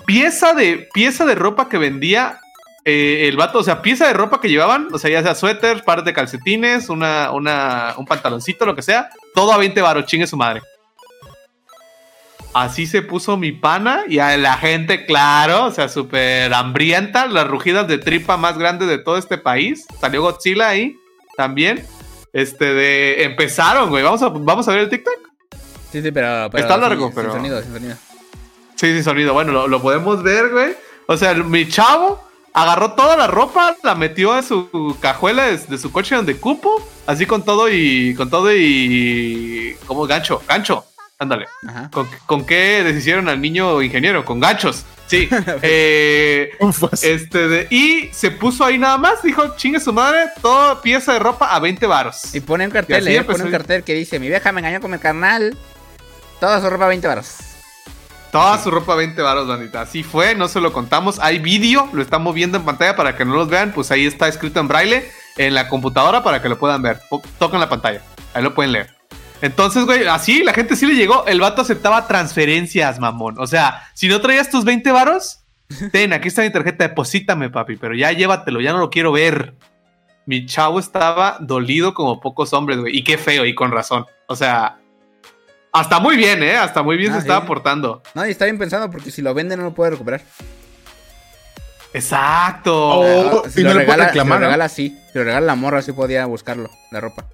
[0.07, 2.41] Pieza de, pieza de ropa que vendía
[2.85, 5.85] eh, el vato, o sea, pieza de ropa que llevaban, o sea, ya sea suéter,
[5.85, 10.27] par de calcetines, una, una, un pantaloncito, lo que sea, todo a 20 baros, chingue
[10.27, 10.63] su madre.
[12.55, 17.47] Así se puso mi pana y a la gente, claro, o sea, súper hambrienta, las
[17.47, 19.87] rugidas de tripa más grandes de todo este país.
[20.01, 20.97] Salió Godzilla ahí
[21.37, 21.85] también.
[22.33, 24.03] Este de empezaron, güey.
[24.03, 25.15] Vamos a, vamos a ver el TikTok.
[25.93, 26.49] Sí, sí, pero.
[26.51, 27.97] pero Está sin- largo, sin pero- sonido, sin sonido.
[28.77, 29.33] Sí, sí, sonido.
[29.35, 30.75] Bueno, lo, lo podemos ver, güey.
[31.07, 35.79] O sea, mi chavo agarró toda la ropa, la metió en su cajuela de, de
[35.79, 40.85] su coche donde cupo, así con todo y con todo y como gancho, gancho.
[41.19, 41.47] Ándale.
[41.67, 41.91] Ajá.
[41.93, 44.25] ¿Con, con qué deshicieron al niño ingeniero?
[44.25, 44.85] Con ganchos.
[45.07, 45.29] Sí.
[45.63, 46.51] Eh,
[47.03, 51.19] este de- y se puso ahí nada más, dijo, chingue su madre, toda pieza de
[51.19, 52.35] ropa a 20 varos.
[52.35, 53.25] Y pone un cartel, así eh.
[53.25, 55.57] Pone un cartel que dice: Mi vieja me engañó con mi carnal.
[56.41, 57.37] Toda su ropa 20 baros.
[58.31, 59.81] Toda su ropa 20 varos, bandita.
[59.81, 61.19] Así fue, no se lo contamos.
[61.19, 63.73] Hay vídeo, lo estamos viendo en pantalla para que no los vean.
[63.73, 67.01] Pues ahí está escrito en braille en la computadora para que lo puedan ver.
[67.39, 68.03] Tocan la pantalla,
[68.35, 68.98] ahí lo pueden leer.
[69.41, 71.25] Entonces, güey, así la gente sí le llegó.
[71.27, 73.39] El vato aceptaba transferencias, mamón.
[73.39, 75.41] O sea, si no traías tus 20 varos,
[75.93, 79.55] ten, aquí está mi tarjeta, deposítame, papi, pero ya llévatelo, ya no lo quiero ver.
[80.27, 82.97] Mi chavo estaba dolido como pocos hombres, güey.
[82.97, 84.05] Y qué feo, y con razón.
[84.27, 84.77] O sea,
[85.73, 86.57] hasta muy bien, ¿eh?
[86.57, 87.47] Hasta muy bien Ah, se estaba sí.
[87.47, 88.03] portando.
[88.15, 90.21] No, y está bien pensado porque si lo vende no lo puede recuperar.
[91.95, 92.75] Exacto.
[93.01, 94.47] Oh, si y lo no puede regala, reclamar, si lo ¿no?
[94.47, 94.99] regala, sí.
[95.13, 97.25] Si lo regala la morra, sí podía buscarlo, la ropa.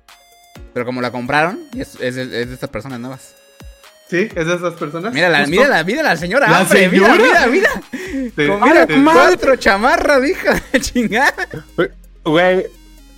[0.73, 3.35] Pero como la compraron, y es, es, es de estas personas nuevas.
[4.11, 5.13] Sí, es de esas personas.
[5.15, 6.49] Mírala, mírala, mírala, la señora.
[6.49, 7.15] ¿La mira, señora?
[7.17, 7.71] mira, mira.
[8.37, 9.03] Mira, Sí.
[9.05, 11.49] cuatro chamarras, hija de chingada.
[12.25, 12.67] Güey.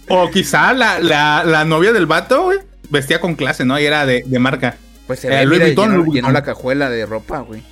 [0.08, 3.78] O quizá la, la, la novia del vato, güey, vestía con clase, ¿no?
[3.80, 4.76] Y era de, de marca.
[5.08, 6.32] Pues se Eh, ve, Louis mira, Vuitton, llenó, Louis llenó Vuitton.
[6.34, 7.62] la cajuela de ropa, güey.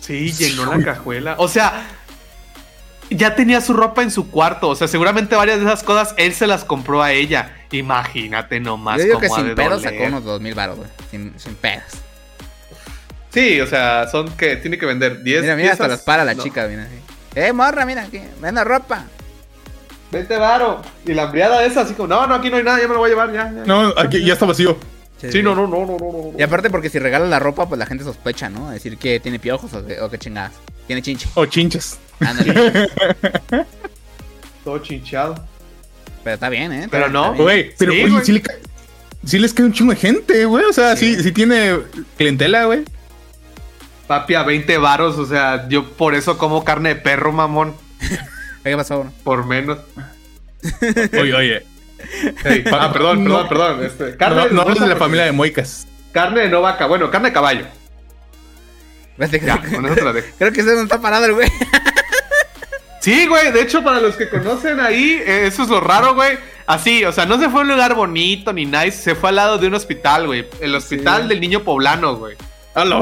[0.00, 1.34] Sí, llenó la cajuela.
[1.38, 1.86] O sea,
[3.10, 4.68] ya tenía su ropa en su cuarto.
[4.68, 7.56] O sea, seguramente varias de esas cosas él se las compró a ella.
[7.72, 10.88] Imagínate nomás Yo digo cómo que ha sin pedos sacó unos dos mil baros, güey.
[11.10, 11.84] Sin, sin pedos.
[13.32, 16.34] Sí, o sea, son que tiene que vender 10 Mira, mira, hasta las para la
[16.34, 16.42] No.
[16.42, 16.82] chica, mira.
[16.84, 16.94] así.
[17.36, 19.04] Eh, morra, mira, aquí, vende ropa.
[20.10, 20.82] Vente varo.
[21.06, 22.98] Y la hambriada esa, así como, no, no, aquí no hay nada, ya me lo
[23.00, 23.44] voy a llevar, ya.
[23.44, 23.64] ya.
[23.64, 24.76] No, aquí ya está vacío.
[25.20, 26.32] Sí, no, no, no, no, no, no.
[26.38, 28.70] Y aparte porque si regalas la ropa, pues la gente sospecha, ¿no?
[28.70, 30.52] Decir que tiene piojos o que, o que chingadas.
[30.86, 31.28] Tiene chinche.
[31.34, 31.98] O chinches.
[32.20, 32.88] Ándale.
[34.64, 35.34] Todo chinchado.
[36.24, 36.88] Pero está bien, ¿eh?
[36.90, 37.34] Pero no.
[37.34, 38.24] Güey, pero Sí, oye, güey.
[38.24, 38.54] sí, le ca-
[39.24, 40.64] sí les cae un chingo de gente, güey.
[40.64, 41.78] O sea, sí, sí, tiene
[42.16, 42.80] clientela, güey.
[44.06, 47.74] Papi, a 20 varos, o sea, yo por eso como carne de perro, mamón.
[48.64, 49.12] ¿Qué pasó, bro?
[49.24, 49.78] Por menos.
[51.18, 51.66] Oye, oye.
[52.72, 53.48] Ah, perdón, No.
[53.48, 53.84] perdón, perdón.
[53.84, 55.86] Este, carne, No, no hables de la familia de Moicas.
[56.12, 57.66] Carne de no vaca, bueno, carne de caballo.
[59.18, 60.28] Ya, con eso te la dejo.
[60.38, 61.48] creo que ese no está parado el güey.
[63.00, 66.38] Sí, güey, de hecho, para los que conocen ahí, eh, eso es lo raro, güey.
[66.66, 69.36] Así, o sea, no se fue a un lugar bonito ni nice, se fue al
[69.36, 70.46] lado de un hospital, güey.
[70.60, 72.36] El hospital del niño poblano, güey.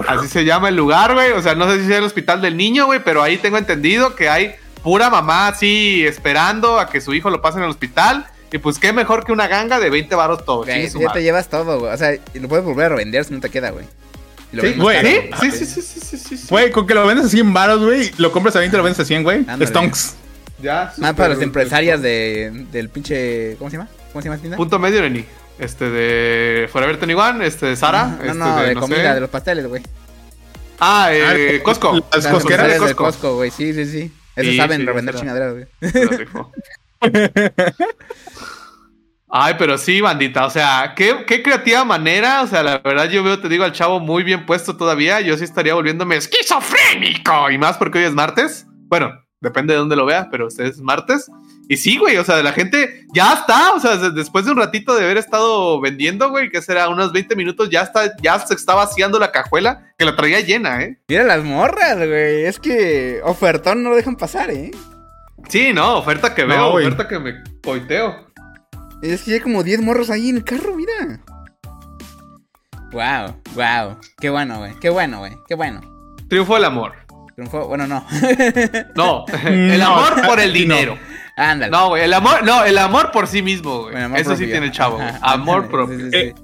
[0.06, 1.32] Así se llama el lugar, güey.
[1.32, 4.14] O sea, no sé si es el hospital del niño, güey, pero ahí tengo entendido
[4.14, 8.58] que hay pura mamá así esperando a que su hijo lo pasen al hospital Y
[8.58, 10.64] pues qué mejor que una ganga de 20 varos todo.
[10.64, 11.92] Güey, ya te llevas todo, güey.
[11.92, 13.84] O sea, y lo puedes volver a revender si no te queda, güey.
[14.52, 15.00] Y lo Sí, vendes güey.
[15.02, 15.50] ¿Sí?
[15.50, 16.46] Sí, sí, sí, sí, sí, sí, sí.
[16.48, 19.00] Güey, con que lo vendes a 100 baros, güey, lo compras a 20 lo vendes
[19.00, 19.44] a 100, güey.
[19.66, 20.14] Stonks.
[20.62, 20.92] Ya.
[20.96, 23.54] Más para las empresarias de, del pinche.
[23.58, 23.88] ¿Cómo se llama?
[24.12, 24.56] ¿Cómo se llama tienda?
[24.56, 25.24] Punto medio, Neni.
[25.58, 28.06] Este de Forever 21, este de Sara.
[28.06, 29.14] No, este no, de no comida, sé.
[29.14, 29.82] de los pasteles, güey.
[30.80, 31.92] Ah, eh, Ah, Costco.
[32.12, 32.68] las Las cosqueras.
[32.72, 33.04] de Costco.
[33.04, 33.50] Costco, güey.
[33.50, 34.12] Sí, sí, sí.
[34.37, 35.66] Eso Sí, saben sí, revender chingaderas, güey.
[39.30, 40.46] Ay, pero sí, bandita.
[40.46, 42.42] O sea, qué, qué creativa manera.
[42.42, 45.20] O sea, la verdad, yo veo, te digo, al chavo muy bien puesto todavía.
[45.20, 47.50] Yo sí estaría volviéndome esquizofrénico.
[47.50, 48.66] Y más porque hoy es martes.
[48.88, 51.30] Bueno, depende de dónde lo vea, pero usted es martes.
[51.68, 53.72] Y sí, güey, o sea, la gente ya está.
[53.74, 57.12] O sea, de- después de un ratito de haber estado vendiendo, güey, que será unos
[57.12, 60.98] 20 minutos, ya está, ya se está vaciando la cajuela, que la traía llena, ¿eh?
[61.06, 62.44] Mira las morras, güey.
[62.44, 64.70] Es que ofertón no lo dejan pasar, ¿eh?
[65.48, 66.87] Sí, no, oferta que No, veo, güey.
[66.87, 68.28] oferta que me coiteo.
[69.02, 71.20] Es que hay como 10 morros ahí en el carro, mira.
[72.92, 73.98] Wow, wow.
[74.20, 74.74] Qué bueno, güey.
[74.80, 75.32] Qué bueno, güey.
[75.46, 75.80] Qué bueno.
[76.28, 76.92] Triunfo del amor.
[77.34, 77.68] Triunfó.
[77.68, 78.04] Bueno, no.
[78.94, 80.54] No, el No, amor por el no.
[80.54, 80.98] dinero.
[81.37, 81.70] Ándale.
[81.70, 83.92] No, güey, el amor, no, el amor por sí mismo, güey.
[83.92, 85.08] Bueno, Eso sí tiene el chavo, güey.
[85.22, 85.96] Amor propio.
[85.96, 86.16] sí, sí, sí.
[86.16, 86.34] Eh,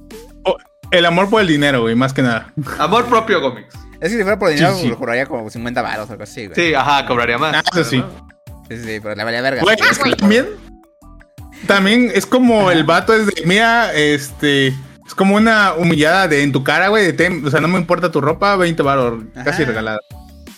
[0.44, 0.56] oh,
[0.92, 2.52] el amor por el dinero, güey, más que nada.
[2.78, 3.66] Amor propio, Gómez.
[4.00, 4.88] Es que si fuera por dinero, Sí, sí.
[4.88, 6.54] lo juraría como 50 baros o algo así, güey.
[6.54, 7.56] Sí, ajá, cobraría más.
[7.56, 8.04] Ah, eso sí.
[8.68, 9.62] Sí, sí, pero le valía verga.
[9.62, 10.46] Güey, Sí, es que también.
[11.66, 14.68] También es como el vato es de, mira, este.
[15.06, 17.14] Es como una humillada de en tu cara, güey.
[17.44, 19.98] O sea, no me importa tu ropa, 20 baros, casi regalada.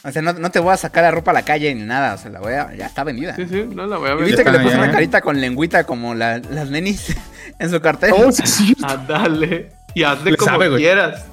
[0.04, 2.14] O sea, no, no te voy a sacar la ropa a la calle ni nada.
[2.14, 2.72] O sea, la voy a.
[2.76, 3.34] Ya está vendida.
[3.34, 4.24] Sí, sí, no la voy a ¿Y ver.
[4.26, 7.16] viste que le Ah, puso ya, una carita con lengüita como la- las nenis
[7.58, 8.12] en su cartel?
[8.16, 8.76] Oh, sí, sí.
[8.84, 9.72] Ándale.
[9.94, 11.24] Y hazle Le como sabe, quieras.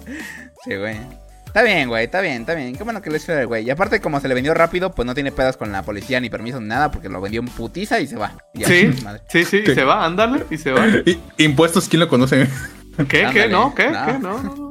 [0.66, 0.98] Sí, güey.
[1.54, 2.76] Está bien, güey, está bien, está bien.
[2.76, 3.64] Qué bueno que lo hizo el güey.
[3.64, 6.32] Y aparte, como se le vendió rápido, pues no tiene pedos con la policía ni
[6.32, 8.34] permiso ni nada, porque lo vendió en putiza y se va.
[8.56, 9.22] Y ya, Sí, madre.
[9.30, 9.76] sí, sí, y Sí.
[9.76, 10.84] se va, ándale, y se va.
[11.06, 12.48] Y- impuestos, ¿quién lo conoce?
[12.98, 13.50] ¿Qué, qué, Ándale.
[13.50, 14.06] no, qué, No.
[14.06, 14.63] qué, no, no, no.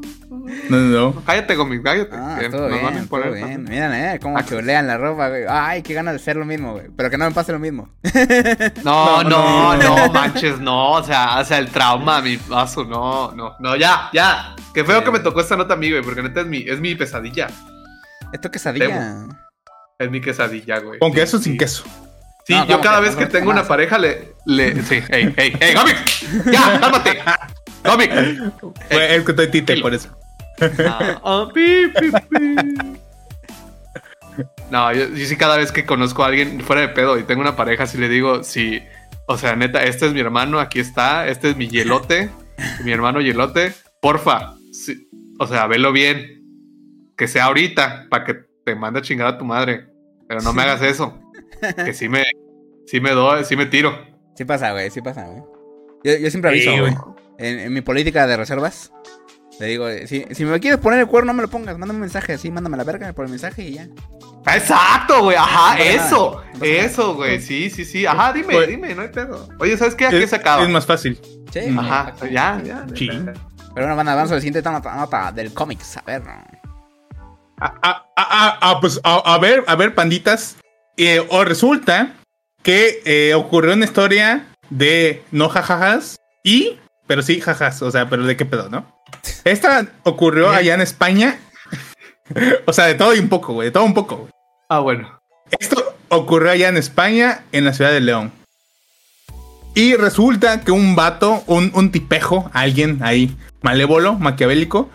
[0.68, 1.24] No, no, no.
[1.24, 2.16] Cállate, Gómez, cállate.
[2.16, 3.56] Ah, que estuvo nos bien, van a estuvo imponer bien.
[3.56, 3.70] tanto.
[3.70, 5.44] Miren, eh, cómo Ah, chulean la ropa, güey.
[5.48, 6.86] Ay, qué ganas de hacer lo mismo, güey.
[6.96, 7.88] Pero que no me pase lo mismo.
[8.84, 10.92] No, No, no, manches, no.
[10.92, 14.54] O sea, o sea, el trauma, mi paso, no, no, no, ya, ya.
[14.74, 15.04] Qué feo Sí.
[15.04, 17.48] que me tocó esta nota a mí, güey, porque neta es mi, es mi pesadilla.
[18.32, 19.26] Esto es quesadilla.
[19.98, 20.98] Es mi quesadilla, güey.
[20.98, 21.44] Con queso o Sí.
[21.50, 21.84] sin queso.
[22.46, 25.00] Sí, No, yo ¿cómo cada que vez que ¿Cómo tengo una pareja le, le, sí,
[25.10, 25.92] ey, ey, ey, Gaby,
[26.50, 27.22] ya, cálmate.
[27.84, 30.08] Güey, es que estoy tite, por eso.
[30.88, 32.56] Ah, ah, pi, pi, pi.
[34.70, 37.42] No, yo, yo sí cada vez que conozco a alguien fuera de pedo y tengo
[37.42, 38.82] una pareja, sí le digo, sí,
[39.26, 42.30] o sea, neta, este es mi hermano, aquí está, este es mi hielote,
[42.82, 46.42] mi hermano hielote, porfa, sí, o sea, velo bien,
[47.18, 49.88] que sea ahorita, para que te mande a chingar a tu madre,
[50.26, 51.20] pero no me hagas eso,
[51.84, 52.24] que sí me,
[52.86, 53.94] sí me doy, sí me tiro.
[54.34, 55.42] Sí pasa, güey, sí pasa, güey.
[56.04, 56.94] Yo, yo siempre aviso, Sí, güey.
[56.94, 57.14] güey.
[57.38, 58.90] En, en mi política de reservas,
[59.60, 61.78] le digo, si, si me quieres poner el cuerno, no me lo pongas.
[61.78, 63.86] Mándame un mensaje así, mándame la verga por el mensaje y ya.
[64.54, 65.36] Exacto, güey.
[65.36, 66.42] Ajá, No eso.
[66.58, 67.40] no eso, güey.
[67.40, 68.06] Sí, sí, sí.
[68.06, 69.48] Ajá, dime, Pues- dime, no hay pedo.
[69.60, 70.06] Oye, ¿sabes qué?
[70.06, 70.62] Aquí Es, se acaba.
[70.62, 71.20] es más fácil.
[71.52, 72.86] Sí, Ajá, ya, ya.
[72.94, 73.08] Sí.
[73.08, 75.96] Pero bueno, van avanzo al siguiente nota, nota del cómics.
[75.96, 76.22] A ver.
[76.26, 76.44] Ah,
[77.60, 80.56] ah, ah, ah, ah, pues a, a ver, a ver, panditas.
[80.96, 82.14] Eh, o resulta
[82.62, 88.24] que eh, ocurrió una historia de no jajajas y, pero sí jajas, o sea, pero
[88.24, 88.86] de qué pedo, ¿no?
[89.44, 91.38] Esta ocurrió allá en España.
[92.66, 94.28] o sea, de todo y un poco, güey, de todo un poco.
[94.68, 95.20] Ah, bueno.
[95.58, 98.32] Esto ocurrió allá en España, en la ciudad de León.
[99.74, 104.90] Y resulta que un vato, un, un tipejo, alguien ahí, malévolo, maquiavélico,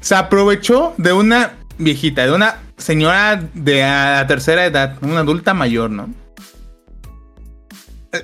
[0.00, 5.90] se aprovechó de una viejita, de una señora de la tercera edad, una adulta mayor,
[5.90, 6.08] ¿no?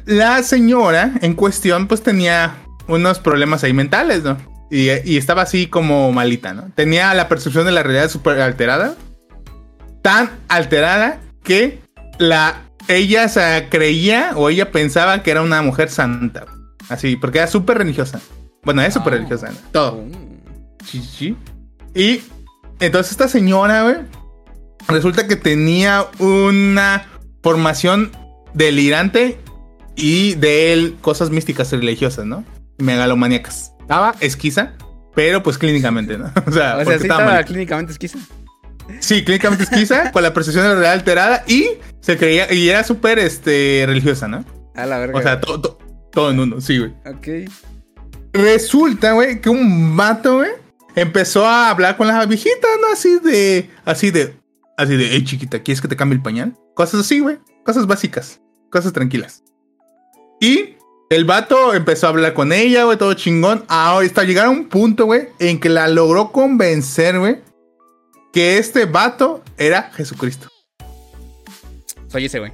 [0.04, 2.54] La señora en cuestión, pues tenía
[2.86, 4.36] unos problemas ahí mentales, ¿no?
[4.70, 6.70] Y, y estaba así como malita, ¿no?
[6.74, 8.94] Tenía la percepción de la realidad súper alterada.
[10.02, 11.80] Tan alterada que
[12.18, 16.46] la ella se creía o ella pensaba que era una mujer santa.
[16.88, 18.20] Así, porque era súper religiosa.
[18.64, 19.16] Bueno, es súper Ah.
[19.16, 19.48] religiosa.
[19.50, 19.56] ¿no?
[19.72, 19.96] Todo.
[19.98, 20.10] Uh,
[20.84, 21.36] Sí, sí.
[21.94, 22.22] Y
[22.80, 23.96] entonces esta señora, güey,
[24.88, 27.06] resulta que tenía una
[27.42, 28.10] formación
[28.54, 29.38] delirante
[29.94, 32.44] y de él cosas místicas y religiosas, ¿no?
[32.78, 33.72] Megalomaníacas.
[33.90, 34.74] Estaba esquiza,
[35.16, 36.26] pero pues clínicamente, ¿no?
[36.46, 38.18] O sea, o porque sea, sí estaba estaba clínicamente esquiza.
[39.00, 42.84] Sí, clínicamente esquiza, con la percepción de la realidad alterada y se creía, y era
[42.84, 44.44] súper este, religiosa, ¿no?
[44.76, 45.18] A la verga.
[45.18, 45.78] O sea, to- to-
[46.12, 46.92] todo en uno, sí, güey.
[47.04, 47.50] Ok.
[48.32, 50.50] Resulta, güey, que un vato, güey,
[50.94, 52.92] empezó a hablar con la viejita, ¿no?
[52.92, 54.36] Así de, así de,
[54.76, 56.54] así de, hey, chiquita, ¿quieres que te cambie el pañal?
[56.76, 57.38] Cosas así, güey.
[57.64, 59.42] Cosas básicas, cosas tranquilas.
[60.40, 60.76] Y
[61.10, 63.64] El vato empezó a hablar con ella, güey, todo chingón.
[63.66, 67.38] Ahora hasta llegar a un punto, güey, en que la logró convencer, güey,
[68.32, 70.48] que este vato era Jesucristo.
[72.06, 72.52] Soy ese, güey.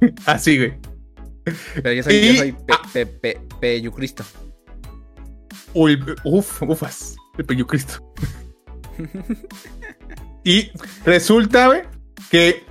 [0.26, 0.74] Así, güey.
[1.74, 4.24] Pero yo soy, Y- yo soy pe, pe, pe, Peyucristo.
[5.72, 7.14] Uy, uf, ufas.
[7.38, 8.12] El Peyucristo.
[10.44, 10.68] y
[11.04, 11.82] resulta, güey,
[12.28, 12.64] que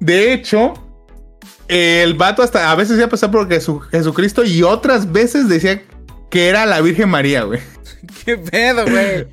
[0.00, 0.74] de hecho,
[1.68, 5.82] el vato hasta a veces iba a pasar por Jesu- Jesucristo y otras veces decía
[6.30, 7.60] que era la Virgen María, güey.
[8.24, 9.26] ¿Qué pedo, güey?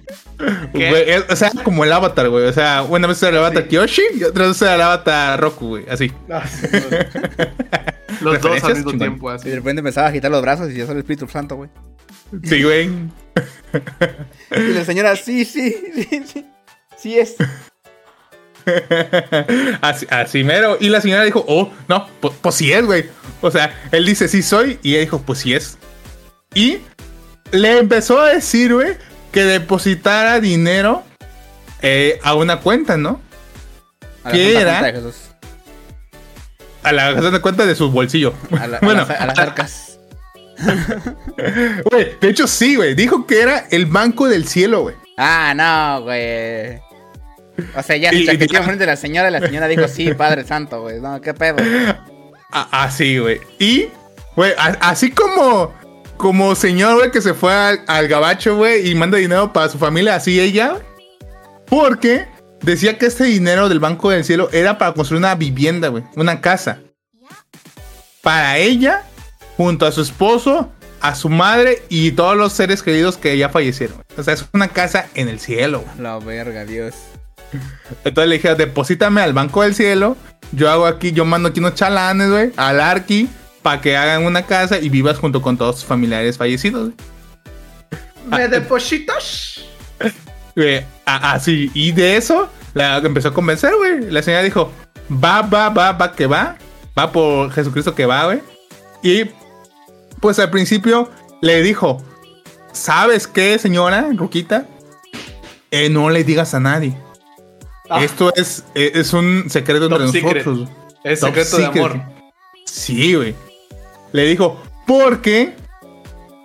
[0.74, 2.46] Güey, es- O sea, como el avatar, güey.
[2.46, 5.68] O sea, una vez era el avatar Kyoshi y otra vez era el avatar Roku,
[5.70, 5.86] güey.
[5.90, 6.12] Así.
[8.22, 8.98] Los dos al mismo chingón.
[9.00, 9.50] tiempo, Y así.
[9.50, 11.70] de repente empezaba a agitar los brazos y yo soy el Espíritu Santo, güey.
[12.44, 12.90] Sí, güey.
[14.52, 16.46] Y la señora, sí, sí, sí, sí.
[16.98, 17.36] Sí es.
[19.82, 20.78] así, así mero.
[20.80, 23.06] Y la señora dijo, oh, no, pues, pues sí es, güey.
[23.42, 24.80] O sea, él dice, sí soy.
[24.84, 25.78] Y ella dijo, pues sí es.
[26.54, 26.80] Y
[27.52, 28.98] le empezó a decir, güey,
[29.32, 31.04] que depositara dinero
[31.82, 33.22] eh, a una cuenta, ¿no?
[34.24, 34.80] A la ¿Qué Santa era?
[34.80, 35.30] Cuenta de Jesús.
[36.82, 38.34] A la, cuenta de su bolsillo.
[38.60, 40.00] A, la- a bueno, las, a las arcas.
[41.90, 42.96] güey, de hecho sí, güey.
[42.96, 44.96] Dijo que era el banco del cielo, güey.
[45.18, 46.80] Ah, no, güey.
[47.76, 50.44] O sea, ya se chaqueteó enfrente de la señora y la señora dijo, sí, Padre
[50.46, 51.00] Santo, güey.
[51.00, 51.58] No, qué pedo.
[52.52, 53.40] A- Así, güey.
[53.60, 53.88] Y,
[54.36, 55.74] güey, a- así como,
[56.18, 59.78] como señor, güey, que se fue al, al gabacho, güey, y manda dinero para su
[59.78, 60.78] familia, así ella.
[61.68, 62.26] Porque
[62.62, 66.42] decía que este dinero del Banco del Cielo era para construir una vivienda, güey, una
[66.42, 66.80] casa.
[68.22, 69.04] Para ella,
[69.56, 74.04] junto a su esposo, a su madre y todos los seres queridos que ya fallecieron.
[74.18, 75.86] O sea, es una casa en el cielo.
[75.98, 76.96] La verga, Dios.
[78.04, 80.18] Entonces le dije, deposítame al Banco del Cielo.
[80.52, 83.30] Yo hago aquí, yo mando aquí unos chalanes, güey, al Arqui,
[83.62, 86.92] para que hagan una casa y vivas junto con todos tus familiares fallecidos.
[88.28, 89.62] ¿Me depositas?
[90.56, 90.84] Güey,
[91.18, 94.12] Así, y de eso la empezó a convencer, güey.
[94.12, 94.72] La señora dijo,
[95.12, 96.56] va, va, va, va, que va.
[96.98, 98.42] Va por Jesucristo que va, güey.
[99.02, 99.26] Y
[100.20, 101.10] pues al principio
[101.42, 102.04] le dijo,
[102.74, 104.68] ¿sabes qué, señora Ruquita?
[105.72, 106.96] Eh, no le digas a nadie.
[107.90, 108.04] Ah.
[108.04, 110.46] Esto es, eh, es un secreto Top entre secret.
[110.46, 110.70] nosotros.
[111.04, 112.02] Es Top secreto de amor.
[112.66, 113.36] Sí, güey.
[114.12, 115.56] Le dijo, porque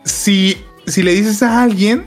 [0.04, 2.06] si, si le dices a alguien,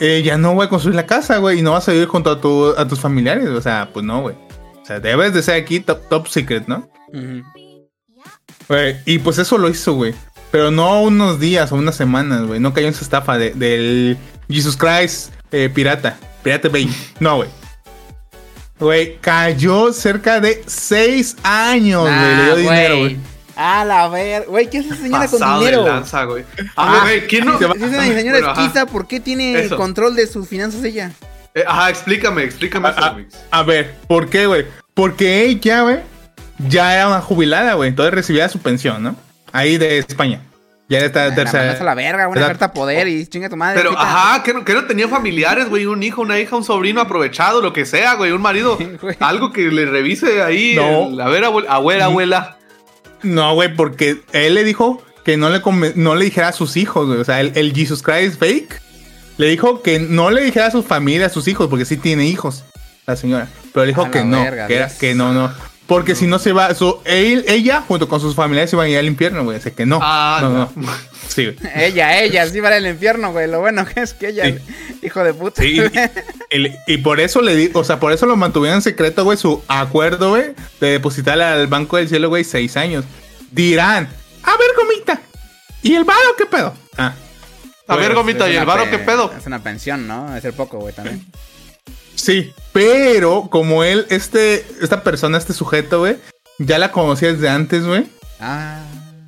[0.00, 2.30] eh, ya no voy a construir la casa, güey, y no vas a vivir junto
[2.30, 3.48] a, tu- a tus familiares.
[3.48, 4.34] O sea, pues no, güey.
[4.82, 6.88] O sea, debes de ser aquí top, top secret, ¿no?
[9.06, 10.14] Y pues eso lo hizo, güey.
[10.50, 12.60] Pero no unos días o unas semanas, güey.
[12.60, 14.16] No cayó en esa estafa de- del
[14.48, 16.16] Jesus Christ eh, pirata.
[16.42, 16.88] Pirata Bay.
[17.20, 17.48] No, güey.
[18.78, 22.14] Güey, cayó cerca de seis años, güey.
[22.36, 23.16] Le dio Ah, dinero, güey.
[23.56, 24.46] Ah, la ver.
[24.48, 25.86] Güey, ¿qué es esa señora con de dinero?
[25.86, 26.44] lanza, güey.
[26.76, 27.56] Ah, güey, ¿quién no?
[27.58, 29.76] Si es una señora Bueno, esquiza, ¿por qué tiene Eso.
[29.76, 31.12] control de sus finanzas ella?
[31.54, 33.36] Eh, ajá, explícame, explícame Mix.
[33.50, 34.66] a ver, ¿por qué, güey?
[34.92, 35.98] Porque ella, güey,
[36.68, 37.90] ya era una jubilada, güey.
[37.90, 39.14] Entonces recibía su pensión, ¿no?
[39.52, 40.40] Ahí de España.
[40.88, 41.72] Ya esta La tercera.
[41.72, 43.76] a la verga, una carta a poder y chinga tu madre.
[43.78, 44.02] Pero, quita.
[44.02, 47.62] ajá, que no, que no tenía familiares, güey, un hijo, una hija, un sobrino aprovechado,
[47.62, 48.76] lo que sea, güey, un marido,
[49.20, 51.08] algo que le revise ahí, No.
[51.08, 52.56] el- a ver, abuela, abuela, abuela.
[53.22, 56.76] No, güey, porque él le dijo que no le, conven- no le dijera a sus
[56.76, 57.18] hijos, güey.
[57.18, 58.78] O sea, el, el Jesus Christ fake
[59.38, 62.26] le dijo que no le dijera a su familia, a sus hijos, porque sí tiene
[62.26, 62.62] hijos,
[63.06, 63.48] la señora.
[63.72, 65.50] Pero le dijo A que la no, verga, que, era- que no, no.
[65.86, 66.70] Porque si no se va,
[67.04, 69.58] él- ella junto con sus familiares se iban a ir al infierno, güey.
[69.58, 69.98] Así que no.
[70.02, 70.72] Ah, no, no.
[70.76, 70.92] no.
[71.28, 71.56] Sí, güey.
[71.74, 73.48] Ella, ella, sí va al infierno, güey.
[73.50, 74.58] Lo bueno que es que ella, Sí.
[75.02, 75.60] hijo de puta.
[75.62, 75.80] Sí,
[76.50, 79.24] y, y- y por eso le di, o sea, por eso lo mantuvieron en secreto,
[79.24, 83.04] güey, su acuerdo, güey, de depositar al Banco del Cielo, güey, seis años.
[83.50, 84.08] Dirán,
[84.42, 85.20] a ver, gomita,
[85.82, 86.74] ¿y el varo qué pedo?
[86.96, 87.14] Ah,
[87.88, 89.32] A ver, gomita, ¿y el varo qué pedo?
[89.38, 90.34] Es una pensión, ¿no?
[90.36, 91.24] Es ser poco, güey, también.
[92.24, 96.16] sí, pero como él, este, esta persona, este sujeto, güey,
[96.58, 98.06] ya la conocía desde antes, güey.
[98.40, 98.80] Ah.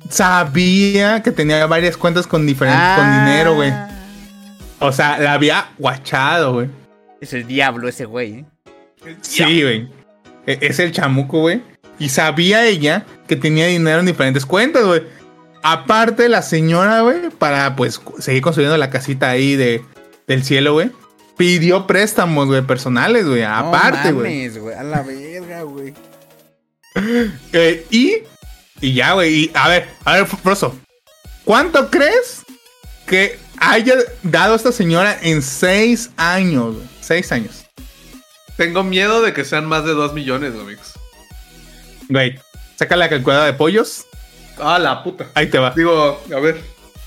[0.09, 3.25] Sabía que tenía varias cuentas con diferentes, con Ah.
[3.25, 3.71] dinero, güey.
[4.79, 6.69] O sea, la había guachado, güey.
[7.21, 8.45] Es el diablo ese güey, ¿eh?
[9.21, 9.89] Sí, güey.
[10.45, 11.61] E- Es el chamuco, güey.
[11.99, 15.03] Y sabía ella que tenía dinero en diferentes cuentas, güey.
[15.63, 19.83] Aparte, la señora, güey, para pues seguir construyendo la casita ahí de,
[20.27, 20.91] del cielo, güey.
[21.37, 23.43] Pidió préstamos, güey, personales, güey.
[23.43, 24.37] Aparte, no güey.
[24.39, 24.75] mames, güey.
[24.75, 25.93] A la verga, güey.
[27.53, 28.23] Eh, y,
[28.81, 29.33] y ya, güey.
[29.35, 30.75] Y a ver, a ver, Froso.
[31.45, 32.41] ¿Cuánto crees
[33.05, 36.87] que haya dado esta señora en seis años, güey?
[36.99, 37.65] Seis años.
[38.57, 40.93] Tengo miedo de que sean más de 2 millones, güey, Mix.
[42.09, 42.39] Güey,
[42.75, 44.05] saca la calculadora de pollos.
[44.59, 45.27] Ah, la puta.
[45.35, 45.71] Ahí te va.
[45.75, 46.59] Digo, a ver.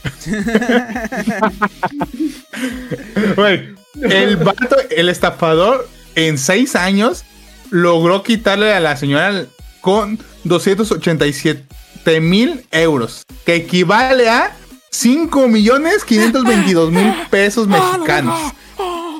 [3.37, 7.25] Güey, el vato, el estafador, en seis años
[7.71, 9.45] logró quitarle a la señora
[9.81, 14.57] con 287 mil euros, que equivale a
[14.91, 18.39] 5 millones 522 mil pesos mexicanos.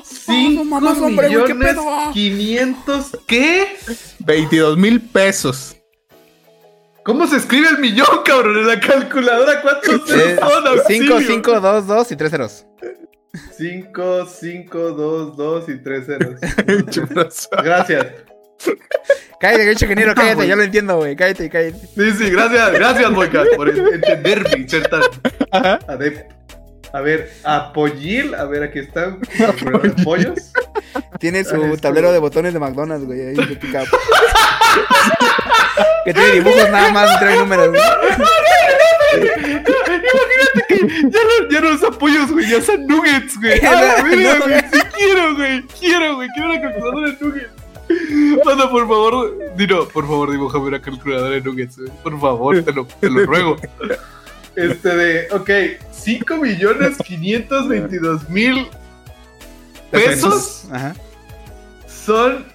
[0.03, 0.63] 5
[1.09, 1.77] millones
[2.13, 3.05] 500.
[3.27, 3.77] ¿Qué?
[4.19, 5.75] 22 mil pesos.
[7.03, 8.59] ¿Cómo se escribe el millón, cabrón?
[8.59, 10.63] En la calculadora, ¿cuántos Eh, son?
[10.87, 12.65] 5, 5, 2, 2 y 3 ceros.
[13.57, 16.39] 5, 5, 2, 2 y 3 ceros.
[17.63, 18.05] Gracias.
[19.39, 21.15] Cállate, bicho ingeniero, cállate, ya lo entiendo, güey.
[21.15, 21.79] Cállate, cállate.
[21.79, 25.01] Sí, sí, gracias, gracias, Moica, por en- entenderme y ser tan
[25.87, 26.35] adepto.
[26.93, 30.51] A ver, apoyil, a ver, aquí están los pollos.
[31.19, 33.29] Tiene su Este- tablero de botones de McDonald's, güey.
[33.29, 33.83] Ahí se pica.
[36.05, 37.81] que tiene dibujos nada más, no trae números, güey.
[39.17, 40.77] Imagínate que
[41.09, 43.59] ya no, ya no pollos, güey, ya son nuggets, güey.
[43.65, 44.45] Ah, mira, No.
[44.45, 47.51] güey, sí quiero, güey, quiero, güey, quiero una calculadora de nuggets.
[48.45, 51.91] Manda, por favor, Dino, por favor, dibújame una calculadora de nuggets, güey.
[52.03, 53.57] Por favor, te lo, te lo ruego.
[54.55, 55.49] Este de, ok,
[55.91, 58.67] 5 millones 522 mil
[59.91, 60.93] pesos Ajá.
[61.87, 62.45] son.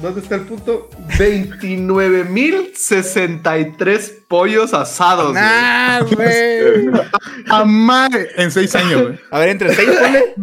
[0.00, 0.88] ¿Dónde está el punto?
[1.18, 5.34] 29 mil 63 pollos asados.
[5.34, 6.88] Nah, güey.
[7.48, 9.20] A madre, en seis años, güey.
[9.30, 10.34] A ver, entre 6, ponle.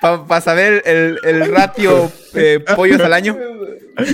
[0.00, 3.36] Para saber el, el ratio eh, pollos al año.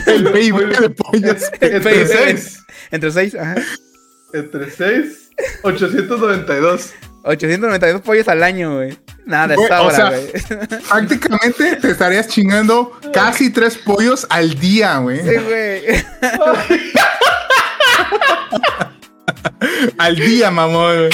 [0.06, 1.50] El PIB de pollos.
[1.60, 2.58] Entre 6.
[2.92, 3.56] Entre 6, ajá.
[4.32, 5.30] Entre 6.
[5.62, 6.94] 892.
[7.24, 8.96] 892 pollos al año, güey.
[9.24, 10.30] Nada, Güey, esta o hora, sea, güey.
[10.88, 15.20] Prácticamente te estarías chingando casi tres pollos al día, güey.
[15.22, 15.82] Sí, güey.
[19.98, 20.96] Al día, mamón.
[20.96, 21.10] güey.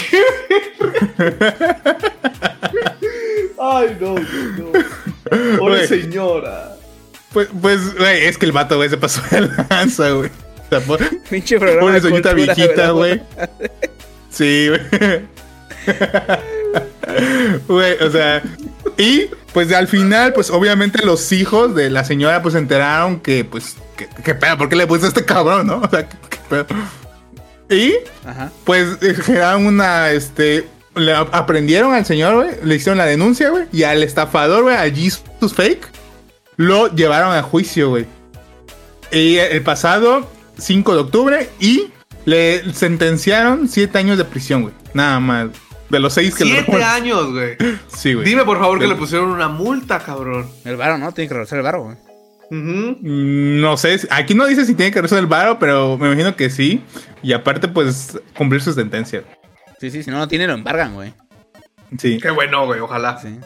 [3.61, 4.25] Ay, no, güey,
[4.59, 5.59] no.
[5.59, 6.77] Pobre señora.
[7.33, 10.31] Pues, pues, güey, es que el vato, güey, se pasó de lanza, güey.
[10.31, 11.87] O sea, por- Pinche programa.
[11.87, 13.23] Pobre señorita viejita, güey.
[14.31, 14.81] Sí, güey.
[17.69, 18.43] Güey, o sea.
[18.97, 23.45] Y pues al final, pues obviamente los hijos de la señora pues se enteraron que,
[23.45, 25.79] pues, que, que pedo, ¿por qué le puse a este cabrón, no?
[25.79, 26.67] O sea, que, que pedo.
[27.71, 27.95] Y
[28.27, 28.51] Ajá.
[28.65, 33.49] pues eh, generaron una, este, le ap- aprendieron al señor, güey, le hicieron la denuncia,
[33.51, 35.23] güey, y al estafador, güey, a Jesus
[35.55, 35.87] Fake,
[36.57, 38.07] lo llevaron a juicio, güey.
[39.13, 41.87] Y el pasado 5 de octubre y
[42.25, 44.75] le sentenciaron 7 años de prisión, güey.
[44.95, 45.49] Nada más.
[45.89, 47.57] De los 6 que le 7 años, güey.
[47.89, 48.25] Sí, güey.
[48.27, 50.49] Dime, por favor, que le pusieron una multa, cabrón.
[50.65, 51.13] El varo, ¿no?
[51.13, 51.97] Tiene que regresar el varo, güey.
[52.53, 56.51] No sé, aquí no dice si tiene que resolver el varo, pero me imagino que
[56.51, 56.83] sí.
[57.23, 59.23] Y aparte, pues, cumplir su sentencia.
[59.81, 61.15] Sí, sí, si no lo tiene, lo embargan, güey.
[61.99, 62.19] Sí.
[62.21, 63.19] Qué bueno, güey, ojalá.
[63.21, 63.39] Sí.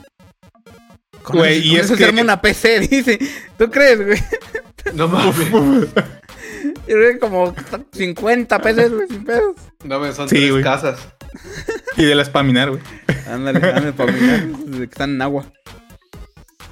[1.23, 3.19] Con Güey, eso, y con es eso se que- arma una PC, dice.
[3.59, 4.19] ¿Tú crees, güey?
[4.95, 5.37] No mames.
[6.65, 7.55] Yo creo que como
[7.93, 9.57] 50 pesos, güey, sin pedos.
[9.85, 10.63] No me son Sí, tres güey.
[10.63, 10.99] casas.
[11.97, 12.83] Y de la spaminar, güey.
[13.29, 15.45] Ándale, ándale, que están en agua.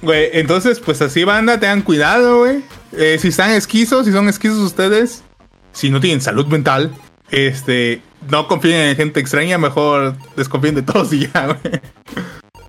[0.01, 2.61] Güey, entonces, pues así, banda, tengan cuidado, güey.
[2.91, 5.23] Eh, si están esquizos, si son esquizos ustedes,
[5.71, 6.93] si no tienen salud mental,
[7.31, 11.81] este, no confíen en gente extraña, mejor desconfíen de todos y ya, güey.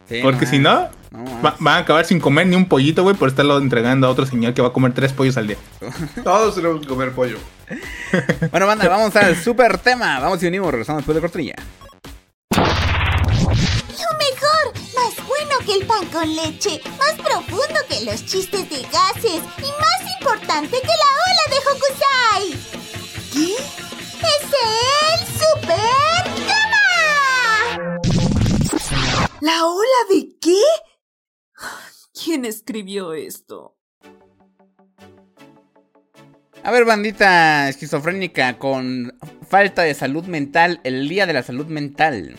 [0.08, 3.02] Sí, Porque no, si no, no, va- van a acabar sin comer ni un pollito,
[3.02, 5.56] güey, por estarlo entregando a otro señor que va a comer tres pollos al día.
[6.24, 7.38] Todos tenemos que comer pollo.
[8.50, 10.20] Bueno, banda, vamos al super tema.
[10.20, 11.54] Vamos y unimos, regresamos después de cortinilla.
[12.54, 12.60] Lo
[14.18, 19.40] mejor, más bueno que el pan con leche, más profundo que los chistes de gases
[19.58, 22.44] y más importante que la ola de Hokusai.
[23.32, 23.54] ¿Qué?
[23.54, 26.13] ¡Es el Super
[29.44, 30.56] ¿La ola de qué?
[32.14, 33.76] ¿Quién escribió esto?
[36.62, 42.36] A ver, bandita esquizofrénica con falta de salud mental, el día de la salud mental.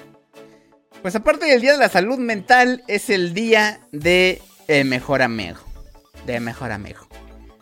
[1.03, 5.60] Pues aparte del día de la salud mental, es el día de el mejor amigo.
[6.26, 7.08] De mejor amigo.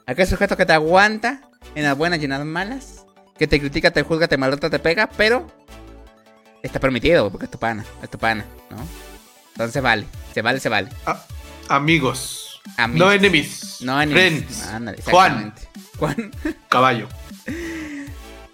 [0.05, 1.41] Aquel sujeto que te aguanta
[1.75, 3.05] en las buenas y en las malas.
[3.37, 5.51] Que te critica, te juzga, te maltrata, te pega, pero
[6.61, 9.12] está permitido, porque es tu pana, es tu pana, ¿no?
[9.53, 10.89] Entonces vale, se vale, se vale.
[11.05, 11.23] Ah,
[11.69, 12.61] amigos.
[12.77, 13.07] Amigos.
[13.07, 13.77] No enemies.
[13.81, 14.45] No enemies.
[14.45, 14.67] Friends.
[14.67, 15.53] Ándale, Juan.
[16.69, 17.07] Caballo.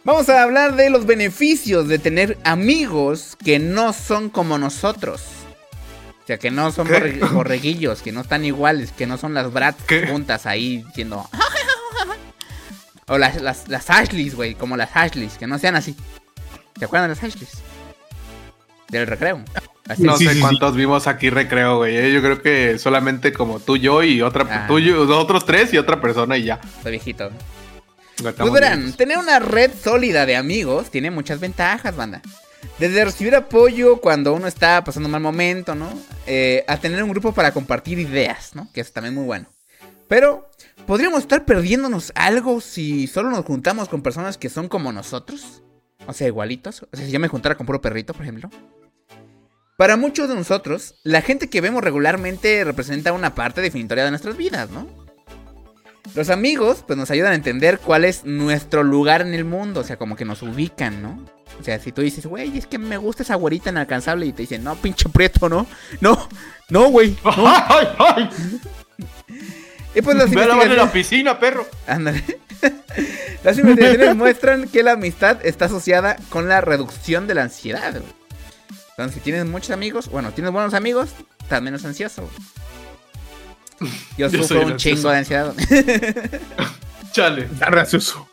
[0.04, 5.22] Vamos a hablar de los beneficios de tener amigos que no son como nosotros.
[6.24, 6.88] O sea, que no son
[7.34, 10.08] borreguillos, que no están iguales, que no son las brats ¿Qué?
[10.08, 11.30] juntas ahí diciendo...
[13.08, 15.96] O las, las, las Ashleys, güey, como las Ashleys, que no sean así.
[16.78, 17.54] ¿Te acuerdan de las Ashleys?
[18.90, 19.44] Del recreo.
[19.90, 20.04] Así.
[20.04, 20.42] No Sí, sé sí, sí.
[20.42, 21.98] cuántos vimos aquí recreo, güey.
[21.98, 22.14] eh.
[22.14, 24.66] Yo creo que solamente como tú, yo y otra, Ah.
[24.68, 26.62] tú, yo, otros tres y otra persona y ya.
[26.82, 27.30] Soy viejito.
[28.22, 32.22] Pues verán, tener una red sólida de amigos tiene muchas ventajas, banda.
[32.78, 35.90] Desde recibir apoyo cuando uno está pasando un mal momento, ¿no?
[36.28, 38.70] Eh, a tener un grupo para compartir ideas, ¿no?
[38.74, 39.48] Que es también muy bueno.
[40.10, 40.50] Pero,
[40.86, 45.62] ¿podríamos estar perdiéndonos algo si solo nos juntamos con personas que son como nosotros?
[46.06, 46.84] O sea, igualitos.
[46.92, 48.50] O sea, si yo me juntara con puro perrito, por ejemplo.
[49.80, 54.36] Para muchos de nosotros, la gente que vemos regularmente representa una parte definitoria de nuestras
[54.36, 54.86] vidas, ¿no?
[56.16, 59.80] Los amigos, pues nos ayudan a entender cuál es nuestro lugar en el mundo.
[59.80, 61.26] O sea, como que nos ubican, ¿no?
[61.62, 64.42] O sea, si tú dices, güey, es que me gusta esa güerita inalcanzable y te
[64.42, 65.66] dicen, no, pinche prieto, ¿no?
[66.02, 66.28] No,
[66.68, 67.12] no, güey.
[67.24, 67.32] no".
[67.48, 68.30] ¡Ay, ay!
[69.96, 70.92] Y pues las en la investigaciones...
[70.92, 71.66] piscina, perro.
[71.88, 72.22] Ándale.
[73.46, 78.19] Las investigaciones muestran que la amistad está asociada con la reducción de la ansiedad, güey.
[79.00, 82.30] Entonces, si tienes muchos amigos, bueno, tienes buenos amigos, estás menos ansioso.
[84.18, 85.54] Yo, Yo sufro un chingo de ansiedad.
[87.14, 87.44] Chale.
[87.54, 88.30] Está gracioso.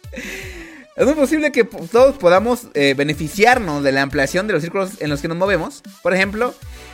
[0.96, 5.08] Es muy posible que todos podamos eh, beneficiarnos de la ampliación de los círculos en
[5.08, 5.82] los que nos movemos.
[6.02, 6.52] Por ejemplo,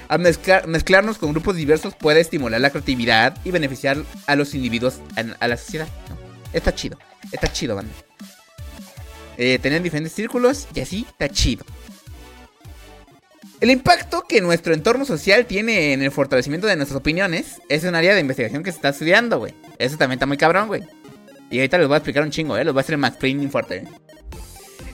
[0.08, 3.96] al mezclar- mezclarnos con grupos diversos puede estimular la creatividad y beneficiar
[4.26, 5.88] a los individuos, a, a la sociedad.
[6.10, 6.18] ¿no?
[6.52, 6.98] Está chido,
[7.32, 7.92] está chido, banda.
[9.38, 11.64] Eh, tener diferentes círculos y así está chido.
[13.62, 17.94] El impacto que nuestro entorno social tiene en el fortalecimiento de nuestras opiniones es un
[17.94, 19.54] área de investigación que se está estudiando, güey.
[19.78, 20.82] Eso también está muy cabrón, güey.
[21.48, 22.64] Y ahorita les voy a explicar un chingo, ¿eh?
[22.64, 23.18] Les voy a hacer el Max
[23.52, 23.76] fuerte.
[23.76, 23.88] ¿eh?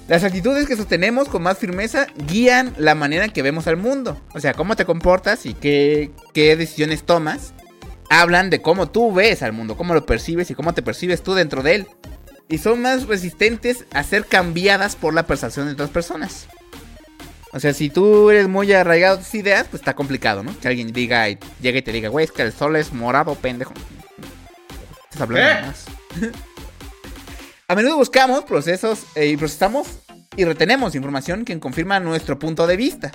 [0.06, 4.20] Las actitudes que sostenemos con más firmeza guían la manera en que vemos al mundo.
[4.34, 7.54] O sea, cómo te comportas y qué, qué decisiones tomas.
[8.10, 11.32] Hablan de cómo tú ves al mundo, cómo lo percibes y cómo te percibes tú
[11.32, 11.86] dentro de él.
[12.50, 16.48] Y son más resistentes a ser cambiadas por la percepción de otras personas.
[17.52, 20.58] O sea, si tú eres muy arraigado a tus ideas, pues está complicado, ¿no?
[20.60, 23.34] Que alguien diga y llegue y te diga, güey, es que el sol es morado,
[23.34, 23.72] pendejo.
[25.04, 25.86] Estás hablando de más.
[27.70, 29.98] A menudo buscamos procesos eh, y procesamos
[30.36, 33.10] y retenemos información que confirma nuestro punto de vista,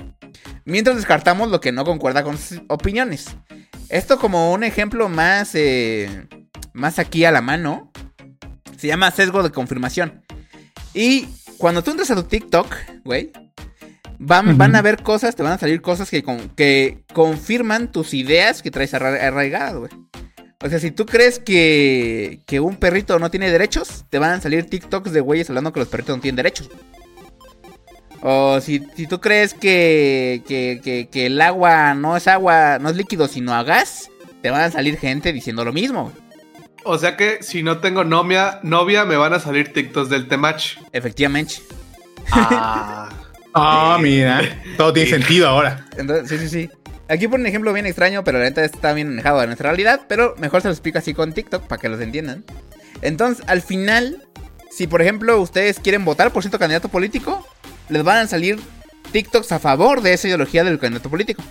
[0.66, 3.28] mientras descartamos lo que no concuerda con sus opiniones.
[3.90, 6.28] Esto como un ejemplo más, eh,
[6.74, 7.92] más aquí a la mano,
[8.78, 10.24] se llama sesgo de confirmación.
[10.94, 11.28] Y
[11.58, 12.76] cuando tú entras a tu TikTok,
[13.06, 13.32] güey,
[14.26, 18.14] van, van a ver cosas, te van a salir cosas que, con- que confirman tus
[18.14, 19.92] ideas que traes arra- arraigadas, güey.
[20.64, 24.42] O sea, si tú crees que, que un perrito no tiene derechos, te van a
[24.42, 26.70] salir TikToks de güeyes hablando que los perritos no tienen derechos.
[28.22, 32.90] O si, si tú crees que, que, que- que el agua no es agua, no
[32.90, 34.10] es líquido, sino a gas,
[34.42, 36.04] te van a salir gente diciendo lo mismo.
[36.04, 36.16] güey.
[36.86, 40.78] O sea que si no tengo novia, novia me van a salir TikToks del Temach.
[40.94, 41.56] Efectivamente.
[42.32, 43.10] Ah.
[43.54, 44.42] Ah, mira.
[44.78, 45.86] Todo tiene sentido ahora.
[45.98, 46.70] Entonces, sí, sí, sí.
[47.10, 50.02] Aquí por un ejemplo bien extraño, pero la neta está bien alejado de nuestra realidad.
[50.08, 52.44] Pero mejor se lo explico así con TikTok para que los entiendan.
[53.02, 54.24] Entonces, al final,
[54.72, 57.46] si por ejemplo ustedes quieren votar por cierto candidato político,
[57.90, 58.60] les van a salir
[59.12, 61.44] TikToks a favor de esa ideología del candidato político.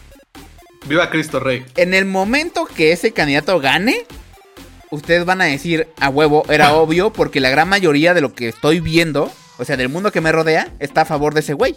[0.86, 1.64] Viva Cristo Rey.
[1.76, 4.04] En el momento que ese candidato gane,
[4.90, 8.48] ustedes van a decir a huevo, era obvio, porque la gran mayoría de lo que
[8.48, 9.30] estoy viendo,
[9.62, 11.76] o sea, del mundo que me rodea, está a favor de ese güey.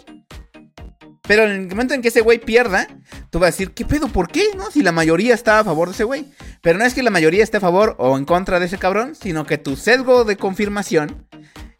[1.22, 2.86] Pero en el momento en que ese güey pierda,
[3.30, 4.08] tú vas a decir, ¿qué pedo?
[4.08, 4.44] ¿Por qué?
[4.56, 4.70] ¿No?
[4.70, 6.26] Si la mayoría está a favor de ese güey.
[6.62, 9.14] Pero no es que la mayoría esté a favor o en contra de ese cabrón,
[9.14, 11.26] sino que tu sesgo de confirmación,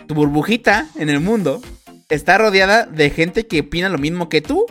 [0.07, 1.61] tu burbujita en el mundo,
[2.09, 4.67] está rodeada de gente que opina lo mismo que tú.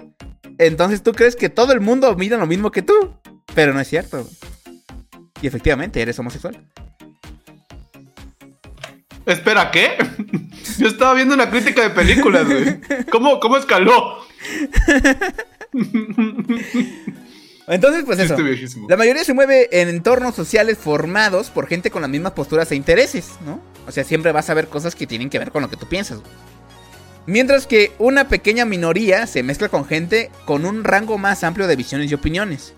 [0.58, 2.94] Entonces tú crees que todo el mundo opina lo mismo que tú.
[3.54, 4.28] Pero no es cierto.
[5.42, 6.66] Y efectivamente, eres homosexual.
[9.26, 9.98] Espera, ¿qué?
[10.78, 12.80] Yo estaba viendo una crítica de películas, güey.
[13.12, 14.20] ¿Cómo, cómo escaló?
[17.68, 18.38] Entonces, pues eso.
[18.88, 22.76] La mayoría se mueve en entornos sociales formados por gente con las mismas posturas e
[22.76, 23.60] intereses, ¿no?
[23.88, 25.88] O sea, siempre vas a ver cosas que tienen que ver con lo que tú
[25.88, 26.20] piensas.
[26.20, 26.32] güey.
[27.28, 31.76] Mientras que una pequeña minoría se mezcla con gente con un rango más amplio de
[31.76, 32.74] visiones y opiniones.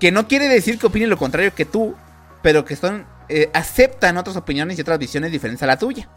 [0.00, 1.94] Que no quiere decir que opinen lo contrario que tú,
[2.42, 6.08] pero que son, eh, aceptan otras opiniones y otras visiones diferentes a la tuya,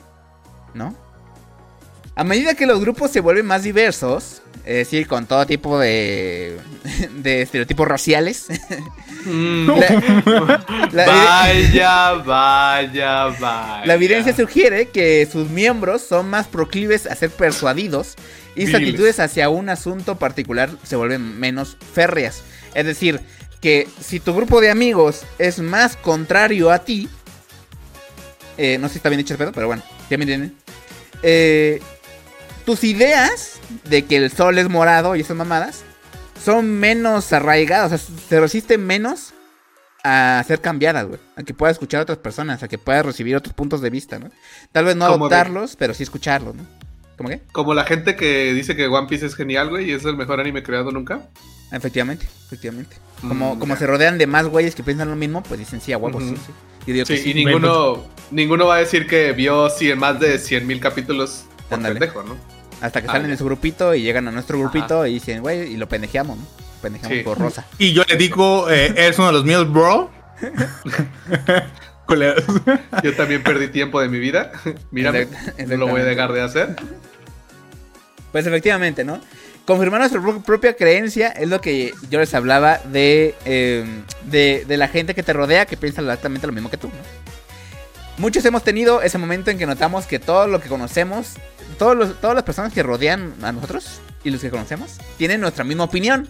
[0.74, 0.96] ¿no?
[2.16, 6.58] A medida que los grupos se vuelven más diversos, es decir, con todo tipo de,
[7.18, 8.48] de estereotipos raciales,
[9.26, 9.68] Mm.
[10.28, 13.86] la- la- vaya, vaya, vaya.
[13.86, 18.16] La evidencia sugiere que sus miembros son más proclives a ser persuadidos
[18.56, 22.44] y sus actitudes hacia un asunto particular se vuelven menos férreas.
[22.74, 23.20] Es decir,
[23.62, 27.10] que si tu grupo de amigos es más contrario a ti,
[28.62, 30.54] Eh, no sé si está bien dicho el pedo, pero bueno, ya me entienden.
[31.24, 31.82] Eh,
[32.66, 33.54] tus ideas
[33.86, 35.84] de que el sol es morado y esas mamadas
[36.44, 39.34] son menos arraigadas, o sea, se resisten menos
[40.04, 41.20] a ser cambiadas, güey.
[41.38, 44.20] A que puedas escuchar a otras personas, a que puedas recibir otros puntos de vista,
[44.20, 44.30] ¿no?
[44.74, 46.66] Tal vez no Como de- adoptarlos, pero sí escucharlos, ¿no?
[47.18, 47.42] ¿Cómo qué?
[47.54, 50.42] Como la gente que dice que One Piece es genial, güey, y es el mejor
[50.42, 51.30] anime creado nunca.
[51.72, 52.98] Efectivamente, efectivamente.
[53.22, 53.80] Como, Mm, como ya.
[53.80, 56.36] se rodean de más güeyes que piensan lo mismo, pues dicen sí, a huevos, sí,
[56.36, 56.52] sí.
[56.88, 57.32] Yo digo que Sí, sí.
[57.32, 61.82] y ninguno, ninguno va a decir que vio cien, más de 100 mil capítulos por
[61.82, 62.38] pendejo, ¿no?
[62.82, 63.32] Hasta que Ah, salen ya.
[63.32, 66.44] de su grupito y llegan a nuestro grupito y dicen, güey, y lo pendejeamos, ¿no?
[66.44, 67.24] Lo pendejeamos Sí.
[67.24, 67.66] por rosa.
[67.78, 70.10] Y yo le digo, eh, eres uno de los míos, bro.
[73.04, 74.52] Yo también perdí tiempo de mi vida.
[74.92, 75.28] Mírame,
[75.68, 76.76] no lo voy a dejar de hacer.
[78.32, 79.20] Pues efectivamente, ¿no?
[79.70, 83.86] Confirmar nuestra pro- propia creencia es lo que yo les hablaba de, eh,
[84.24, 86.94] de, de la gente que te rodea que piensa exactamente lo mismo que tú, ¿no?
[88.18, 91.36] Muchos hemos tenido ese momento en que notamos que todo lo que conocemos,
[91.78, 95.64] todos los, todas las personas que rodean a nosotros y los que conocemos, tienen nuestra
[95.64, 96.28] misma opinión.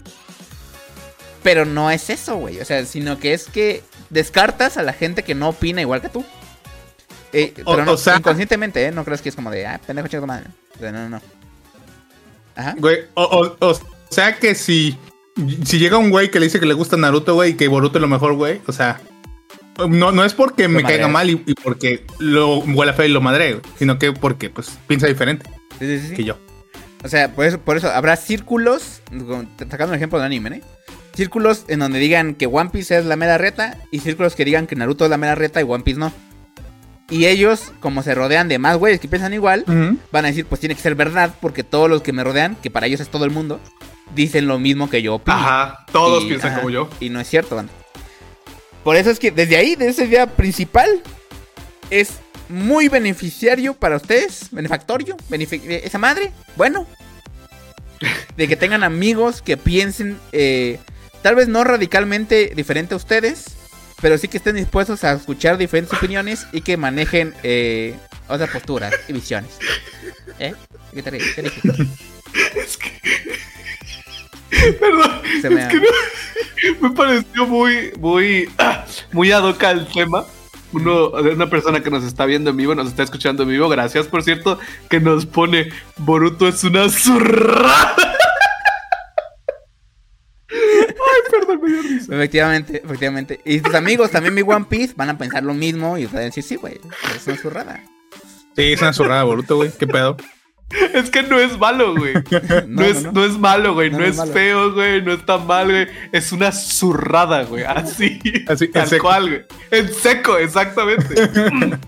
[1.42, 2.60] Pero no es eso, güey.
[2.60, 6.10] O sea, sino que es que descartas a la gente que no opina igual que
[6.10, 6.26] tú.
[7.32, 8.92] Eh, O- pero no, o sea- inconscientemente, ¿eh?
[8.92, 10.48] No crees que es como de, ah, pendejo, chico, madre.
[10.82, 11.22] No, no, no.
[12.60, 12.76] Ajá.
[12.78, 13.80] Güey, o, o- o
[14.10, 14.98] sea que si,
[15.64, 17.98] si llega un güey que le dice que le gusta Naruto, güey, y que Boruto
[17.98, 19.00] es lo mejor, güey, o sea,
[19.88, 23.22] no, no es porque me caiga mal y, y porque lo huele feo y lo
[23.22, 25.50] madre, sino que porque pues piensa diferente
[25.80, 26.38] Sí, sí, sí, que yo.
[27.02, 29.02] O sea, por eso, por eso habrá círculos,
[29.58, 30.62] sacando un ejemplo de anime, ¿eh?
[31.16, 34.68] Círculos en donde digan que One Piece es la mera reta y círculos que digan
[34.68, 36.12] que Naruto es la mera reta y One Piece no.
[37.10, 39.64] Y ellos, como se rodean de más güeyes que piensan igual,
[40.12, 42.70] van a decir, pues tiene que ser verdad, porque todos los que me rodean, que
[42.70, 43.60] para ellos es todo el mundo,
[44.14, 45.36] dicen lo mismo que yo opino.
[45.38, 46.90] Ajá, todos Y- piensan ajá, como yo.
[47.00, 47.72] Y no es cierto, banda.
[48.84, 51.02] Por eso es que desde ahí, desde esa idea principal,
[51.90, 52.14] es
[52.48, 56.86] muy beneficiario para ustedes, benefactorio, benefic- eh, esa madre, bueno,
[58.38, 60.80] de que tengan amigos que piensen, eh,
[61.22, 63.46] tal vez no radicalmente diferente a ustedes,
[64.02, 67.96] pero sí que estén dispuestos a escuchar diferentes opiniones y que manejen eh,
[68.28, 69.52] otras posturas y visiones.
[70.40, 70.54] ¿Eh?
[70.94, 71.34] ¿Qué te ríes?
[71.36, 71.88] ¿Qué dijiste?
[72.56, 72.92] Es que.
[74.80, 79.88] Perdón, Se me es que no- me pareció muy, muy, ah, muy ad hoc al
[79.92, 80.26] tema.
[80.72, 83.68] Uno, de una persona que nos está viendo en vivo, nos está escuchando en vivo.
[83.70, 87.96] Gracias, por cierto, que nos pone Boruto es una zurrada.
[90.52, 92.16] Ay, perdón, me dio risa.
[92.16, 93.40] Efectivamente, efectivamente.
[93.46, 96.20] Y tus amigos también mi One Piece van a pensar lo mismo y van a
[96.22, 96.80] decir, sí, güey,
[97.16, 97.84] es una zurrada.
[98.56, 100.18] Sí, es una zurrada Boruto, güey, qué pedo.
[100.94, 102.14] Es que no es malo, güey.
[102.68, 103.26] No, es, no.
[103.26, 103.90] es malo, güey.
[103.90, 104.34] No, es es malo.
[104.34, 105.02] feo, güey.
[105.02, 105.88] No está mal, güey.
[106.12, 107.64] Es una zurrada, güey.
[107.64, 108.20] Así.
[108.48, 109.04] Así, en tal seco.
[109.08, 109.46] cual, güey.
[109.72, 111.16] En seco, exactamente.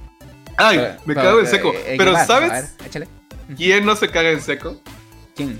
[0.57, 1.73] Ay, me cago en pero, seco.
[1.85, 3.07] eh, Pero, ¿sabes a ver, échale.
[3.55, 4.81] quién no se caga en seco?
[5.35, 5.59] ¿Quién?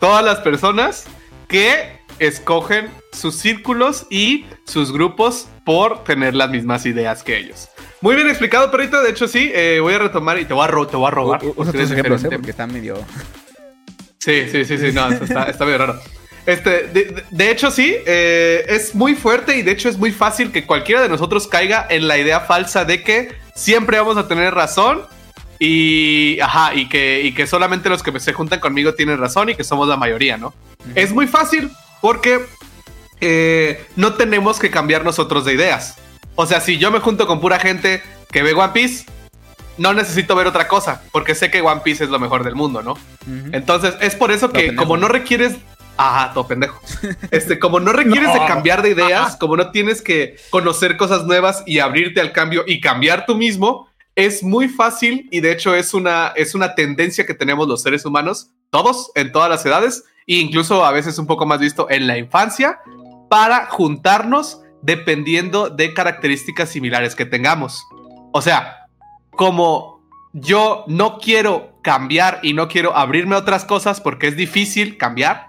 [0.00, 1.04] Todas las personas
[1.48, 7.68] que escogen sus círculos y sus grupos por tener las mismas ideas que ellos.
[8.00, 9.00] Muy bien explicado, perrito.
[9.02, 9.50] De hecho, sí.
[9.54, 11.44] eh, voy a retomar y te voy a, te voy a robar.
[11.44, 12.28] U- Usa tus ejemplos, ¿eh?
[12.30, 12.96] Porque está medio...
[14.18, 16.00] Sí, sí, sí, sí, no, está, está medio raro.
[16.46, 20.10] Este, de, de- de hecho, sí, eh, es muy fuerte y de hecho es muy
[20.12, 24.26] fácil que cualquiera de nosotros caiga en la idea falsa de que siempre vamos a
[24.28, 25.02] tener razón
[25.58, 29.54] y, ajá, y que, y que solamente los que se juntan conmigo tienen razón y
[29.54, 30.52] que somos la mayoría, ¿no?
[30.96, 31.70] Es muy fácil
[32.02, 32.44] porque
[33.22, 35.96] eh, no tenemos que cambiar nosotros de ideas.
[36.34, 39.06] O sea, si yo me junto con pura gente que ve One Piece,
[39.78, 42.82] no necesito ver otra cosa, porque sé que One Piece es lo mejor del mundo,
[42.82, 42.98] ¿no?
[43.52, 45.56] Entonces, es por eso que como no requieres...
[45.96, 46.80] Ajá, todo pendejo.
[47.30, 48.40] Este, como no requieres No.
[48.40, 52.64] de cambiar de ideas, como no tienes que conocer cosas nuevas y abrirte al cambio
[52.66, 57.24] y cambiar tú mismo, es muy fácil y de hecho es una, es una tendencia
[57.26, 61.26] que tenemos los seres humanos, todos, en todas las edades, e incluso a veces un
[61.26, 62.80] poco más visto en la infancia,
[63.28, 67.86] para juntarnos dependiendo de características similares que tengamos.
[68.32, 68.88] O sea,
[69.30, 70.02] como
[70.32, 75.46] yo no quiero cambiar y no quiero abrirme a otras cosas porque es difícil cambiar.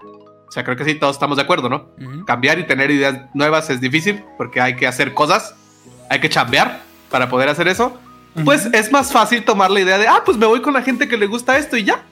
[0.48, 1.90] O sea, creo que sí, todos estamos de acuerdo, ¿no?
[1.98, 2.24] Ujú.
[2.24, 5.54] Cambiar y tener ideas nuevas es difícil porque hay que hacer cosas,
[6.10, 7.98] hay que chambear para poder hacer eso.
[8.44, 11.06] Pues es más fácil tomar la idea de, ah, pues me voy con la gente
[11.06, 12.02] que le gusta esto y ya.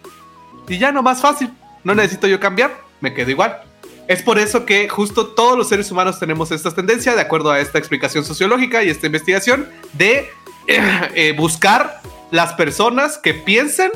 [0.69, 1.51] Y ya, no más fácil.
[1.85, 3.63] No necesito yo cambiar, me quedo igual.
[4.09, 7.61] Es por eso que justo todos los seres humanos tenemos esta tendencia, de acuerdo a
[7.61, 10.29] esta explicación sociológica y esta investigación, de
[10.67, 13.91] eh, eh, buscar las personas que piensen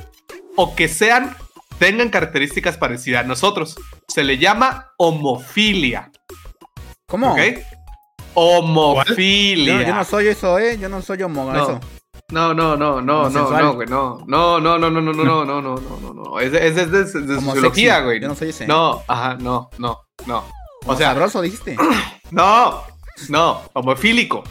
[0.56, 1.36] o que sean,
[1.78, 3.76] tengan características parecidas a nosotros.
[4.08, 6.10] Se le llama homofilia.
[7.06, 7.36] ¿Cómo?
[8.34, 9.86] Homofilia.
[9.86, 10.78] yo no soy eso, ¿eh?
[10.78, 11.52] Yo no soy homo...
[11.52, 11.62] No.
[11.62, 11.80] eso.
[12.30, 14.24] No, no, no, no, no, no, güey, no.
[14.26, 16.40] No, no, no, no, no, no, no, no, no, no, no, no.
[16.40, 18.18] Es de, es es de- de sociología, güey.
[18.18, 18.66] No soy ese.
[18.66, 20.44] No, ajá, no, no, no.
[20.86, 21.76] O sea, sabroso, dijiste.
[22.32, 22.82] no,
[23.28, 24.42] no, homofílico.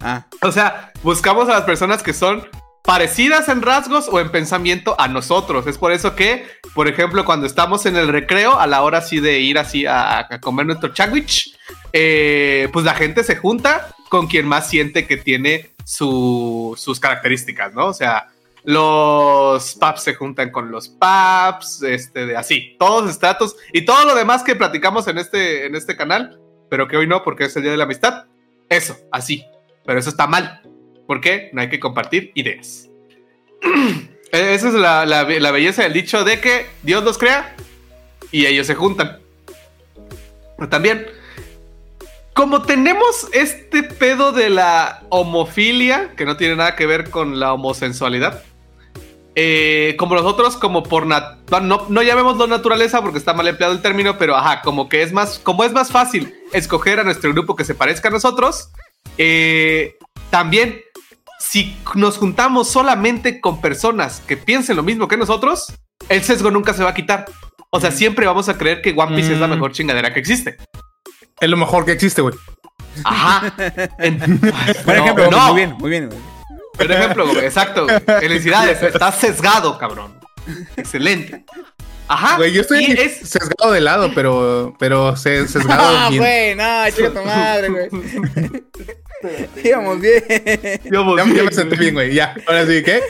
[0.00, 2.46] Ah, O sea, buscamos a las personas que son
[2.84, 5.66] parecidas en rasgos o en pensamiento a nosotros.
[5.66, 9.18] Es por eso que, por ejemplo, cuando estamos en el recreo, a la hora así
[9.18, 11.56] de ir así a, a comer nuestro sándwich,
[11.92, 17.74] eh, pues la gente se junta con quien más siente que tiene su- sus características,
[17.74, 17.86] ¿no?
[17.86, 18.28] O sea,
[18.62, 24.14] los paps se juntan con los paps, este, de así, todos estratos y todo lo
[24.14, 26.38] demás que platicamos en este, en este canal,
[26.70, 28.26] pero que hoy no, porque es el Día de la Amistad.
[28.68, 29.44] Eso, así.
[29.84, 30.62] Pero eso está mal.
[31.08, 31.50] ¿Por qué?
[31.52, 32.88] No hay que compartir ideas.
[34.30, 37.56] Esa es la, la la belleza del dicho de que Dios los crea
[38.30, 39.18] y ellos se juntan.
[40.56, 41.04] Pero también,
[42.34, 47.52] como tenemos este pedo de la homofilia, que no tiene nada que ver con la
[47.52, 48.42] homosensualidad,
[49.36, 53.82] eh, como nosotros, como por nat no, no llamémoslo naturaleza porque está mal empleado el
[53.82, 57.56] término, pero ajá, como que es más, como es más fácil escoger a nuestro grupo
[57.56, 58.70] que se parezca a nosotros,
[59.18, 59.96] eh,
[60.30, 60.80] también
[61.40, 65.72] si nos juntamos solamente con personas que piensen lo mismo que nosotros,
[66.08, 67.26] el sesgo nunca se va a quitar.
[67.70, 69.50] O sea, siempre vamos a creer que One Piece es la Mm.
[69.50, 70.56] mejor chingadera que existe.
[71.40, 72.34] Es lo mejor que existe, güey.
[73.04, 73.52] Ajá.
[73.98, 75.46] En- por No, ejemplo, no.
[75.48, 76.06] muy bien, muy bien.
[76.08, 76.20] güey.
[76.76, 77.86] Por ejemplo, güey, exacto.
[78.20, 80.18] Felicidades, estás sesgado, cabrón.
[80.76, 81.44] Excelente.
[82.06, 82.36] Ajá.
[82.36, 86.22] Güey, yo estoy es sesgado de lado, pero, pero se- sesgado Ah, bien.
[86.22, 87.88] güey, no, chica tu madre, güey.
[89.64, 90.22] Íbamos bien.
[90.84, 92.12] Digamos, Ya, ya bien, me senté bien, güey.
[92.12, 92.34] Ya.
[92.46, 93.00] Ahora sí, ¿qué?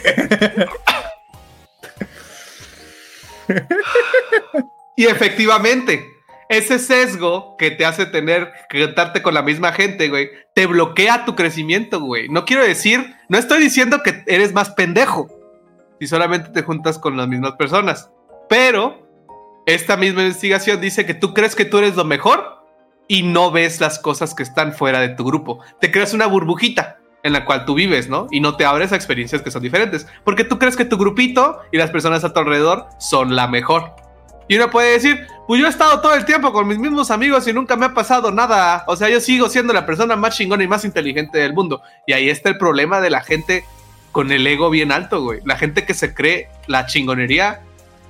[4.95, 6.14] Y efectivamente,
[6.49, 11.25] ese sesgo que te hace tener que juntarte con la misma gente, güey, te bloquea
[11.25, 12.29] tu crecimiento, güey.
[12.29, 15.27] No quiero decir, no estoy diciendo que eres más pendejo
[15.99, 18.09] si solamente te juntas con las mismas personas,
[18.49, 19.07] pero
[19.65, 22.63] esta misma investigación dice que tú crees que tú eres lo mejor
[23.07, 25.59] y no ves las cosas que están fuera de tu grupo.
[25.79, 28.27] Te creas una burbujita en la cual tú vives, ¿no?
[28.29, 31.59] Y no te abres a experiencias que son diferentes, porque tú crees que tu grupito
[31.71, 33.95] y las personas a tu alrededor son la mejor.
[34.47, 37.47] Y uno puede decir, pues yo he estado todo el tiempo con mis mismos amigos
[37.47, 38.83] y nunca me ha pasado nada.
[38.87, 41.81] O sea, yo sigo siendo la persona más chingona y más inteligente del mundo.
[42.05, 43.65] Y ahí está el problema de la gente
[44.11, 45.39] con el ego bien alto, güey.
[45.45, 47.61] La gente que se cree la chingonería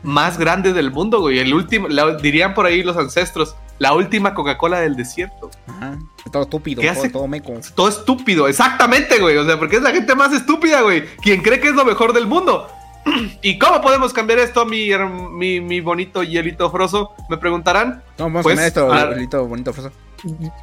[0.03, 1.39] más grande del mundo, güey.
[1.39, 5.49] El último, la- dirían por ahí los ancestros, la última Coca-Cola del desierto.
[5.67, 5.97] Ajá.
[6.31, 7.09] Todo estúpido, ¿Qué todo, hace?
[7.09, 7.53] todo meco.
[7.75, 9.37] Todo estúpido, exactamente, güey.
[9.37, 11.05] O sea, porque es la gente más estúpida, güey.
[11.23, 12.67] Quien cree que es lo mejor del mundo.
[13.41, 14.89] ¿Y cómo podemos cambiar esto, mi,
[15.31, 17.11] mi, mi bonito hielito froso?
[17.29, 18.03] Me preguntarán.
[18.17, 19.91] ¿Cómo vamos Pues, esto, ah, bonito, bonito froso?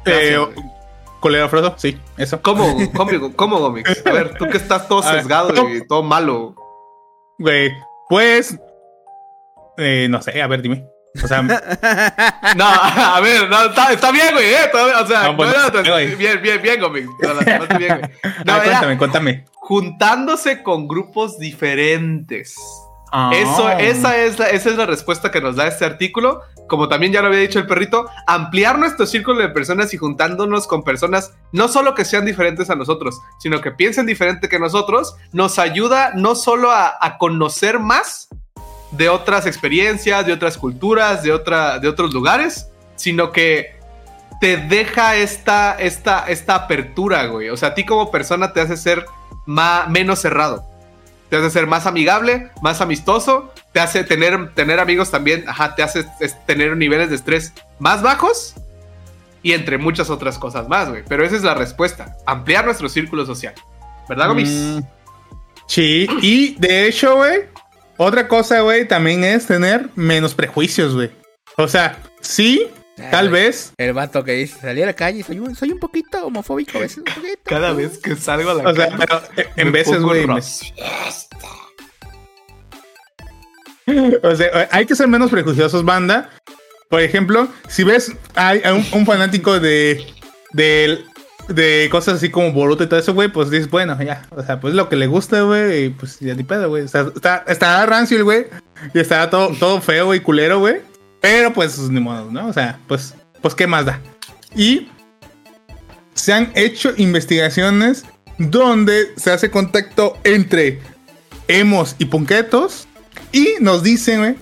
[0.05, 0.37] Eh,
[1.19, 2.41] colero Frodo, sí, eso.
[2.41, 3.85] ¿Cómo, cómo, cómo, Gómez?
[4.05, 5.73] A ver, tú que estás todo A ver, sesgado ¿cómo?
[5.73, 6.55] y todo malo.
[7.39, 7.71] Güey,
[8.09, 8.57] pues.
[9.77, 10.85] eh, no sé, a ver, dime.
[11.21, 11.41] O sea,
[12.55, 14.69] No, a ver, no, está, está bien, güey, eh.
[14.71, 16.15] todavía- o sea, No, pues, no, güey.
[16.15, 17.05] bien, bien, bien, Gómez.
[17.21, 18.11] No, bien, güey.
[18.45, 19.45] No, a ver, era cuéntame, cuéntame.
[19.55, 22.55] juntándose con grupos diferentes.
[23.11, 23.29] Ah.
[23.33, 26.41] Eso, esa, es la, esa es la respuesta que nos da este artículo.
[26.67, 30.65] Como también ya lo había dicho el perrito, ampliar nuestro círculo de personas y juntándonos
[30.65, 35.15] con personas no solo que sean diferentes a nosotros, sino que piensen diferente que nosotros,
[35.33, 38.29] nos ayuda no solo a, a conocer más
[38.93, 43.75] de otras experiencias, de otras culturas, de, otra, de otros lugares, sino que
[44.39, 47.49] te deja esta, esta, esta apertura, güey.
[47.49, 49.05] O sea, a ti como persona te hace ser
[49.45, 50.71] ma- menos cerrado
[51.29, 55.81] te hace ser más amigable, más amistoso, te hace tener, tener amigos también, ajá, te
[55.81, 56.05] hace
[56.45, 58.53] tener niveles de estrés más bajos
[59.41, 61.01] y entre muchas otras cosas más, güey.
[61.09, 63.55] Pero esa es la respuesta, ampliar nuestro círculo social.
[64.07, 64.49] ¿Verdad, Gomis?
[64.51, 64.79] Mm,
[65.65, 67.45] sí, y de hecho, güey,
[67.97, 71.11] otra cosa, güey, también es tener menos prejuicios, güey.
[71.57, 72.67] O sea, sí,
[73.11, 73.43] tal güey.
[73.43, 73.73] vez.
[73.77, 76.81] El vato que dice, salí a la calle, soy un, soy un poquito homofóbico a
[76.81, 77.41] veces, un poquito.
[77.45, 79.21] Cada vez que salgo a la O sea, calle, pero
[79.55, 80.25] en veces, güey.
[80.27, 80.41] me-.
[84.23, 86.29] O sea, hay que ser menos prejuiciosos, banda.
[86.89, 90.05] Por ejemplo, si ves hay un, un fanático de,
[90.53, 91.03] de,
[91.47, 94.25] de cosas así como Boruto y todo eso, güey, pues dices, bueno, ya.
[94.31, 96.83] O sea, pues lo que le gusta, güey, y pues ya ni pedo, güey.
[96.83, 98.47] O sea, está, está rancio el güey.
[98.93, 100.81] Y está todo, todo feo y culero, güey.
[101.21, 102.47] Pero pues ni modo, ¿no?
[102.47, 103.99] O sea, pues, pues qué más da.
[104.55, 104.89] Y
[106.13, 108.03] se han hecho investigaciones
[108.37, 110.79] donde se hace contacto entre
[111.47, 112.87] emos y punquetos.
[113.31, 114.35] Y nos dicen, güey,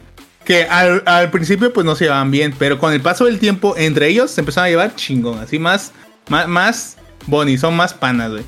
[0.43, 3.75] que al, al principio pues no se llevaban bien, pero con el paso del tiempo
[3.77, 5.91] entre ellos se empezaron a llevar chingón, así más,
[6.31, 8.43] más, más boni, son más panas, güey.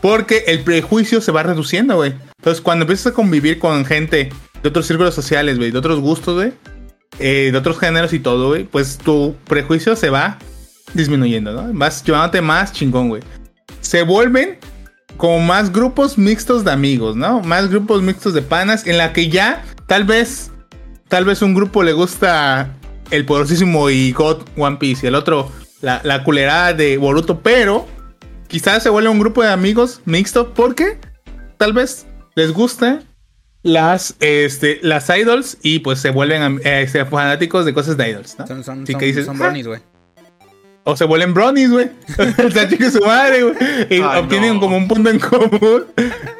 [0.00, 2.14] Porque el prejuicio se va reduciendo, güey.
[2.38, 4.30] Entonces, cuando empiezas a convivir con gente
[4.62, 6.52] de otros círculos sociales, güey, de otros gustos, güey,
[7.18, 10.38] eh, de otros géneros y todo, güey, pues tu prejuicio se va
[10.92, 11.72] disminuyendo, ¿no?
[11.72, 13.22] Vas llevándote más chingón, güey.
[13.80, 14.58] Se vuelven
[15.16, 17.40] como más grupos mixtos de amigos, ¿no?
[17.40, 20.50] Más grupos mixtos de panas en la que ya tal vez
[21.08, 22.74] tal vez un grupo le gusta
[23.10, 25.50] el poderosísimo y God One Piece y el otro
[25.82, 27.86] la, la culerada de Boruto, pero
[28.48, 30.98] quizás se vuelve un grupo de amigos mixto porque
[31.58, 33.02] tal vez les gusta
[33.62, 38.36] las, este, las idols y pues se vuelven eh, este, fanáticos de cosas de idols,
[38.38, 38.46] ¿no?
[38.46, 39.80] Son, son, Así son, que dices, son "Ah", bronies, güey.
[40.84, 41.90] O se vuelven bronies, güey.
[42.44, 43.54] o sea, chique su madre, güey.
[43.88, 44.60] Y Ay, obtienen no.
[44.60, 45.84] como un punto en común.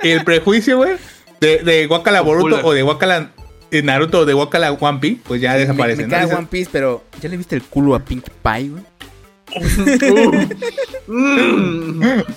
[0.03, 0.97] Y el prejuicio, güey,
[1.41, 3.31] de, de Wakala Boruto o de Wakala
[3.71, 6.03] eh, Naruto o de Wakala One Piece, pues ya Me, desaparece.
[6.03, 6.11] me ¿no?
[6.11, 8.83] caga Dices, One Piece, pero ¿ya le viste el culo a Pink Pie, güey?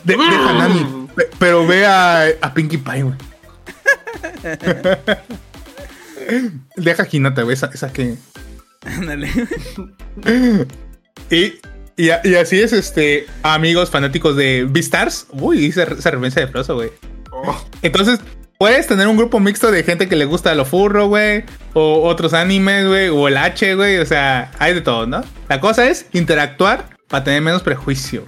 [0.04, 3.16] De, deja Nami, pe- pero ve a, a Pinkie Pie, güey.
[6.76, 8.16] deja a Hinata, güey, esa, esa que...
[8.86, 9.30] Ándale.
[11.30, 11.54] Y,
[11.98, 15.28] y, así es, este, amigos fanáticos de Beastars.
[15.32, 16.92] Uy, esa, esa referencia de Frozo, güey.
[17.82, 18.20] Entonces,
[18.60, 21.46] puedes tener un grupo mixto de gente que le gusta lo furro, güey.
[21.74, 23.10] O otros animes, güey.
[23.10, 23.98] O el H, güey.
[23.98, 25.24] O sea, hay de todo, ¿no?
[25.50, 28.24] La cosa es interactuar para tener menos prejuicio.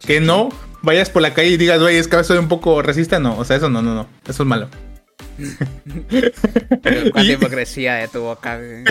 [0.00, 0.50] Que no
[0.82, 3.18] vayas por la calle y digas, güey, es que soy un poco racista.
[3.18, 4.08] No, o sea, eso no, no, no.
[4.26, 4.68] Eso es malo.
[7.12, 8.84] ¿Cuánta hipocresía de tu boca, güey?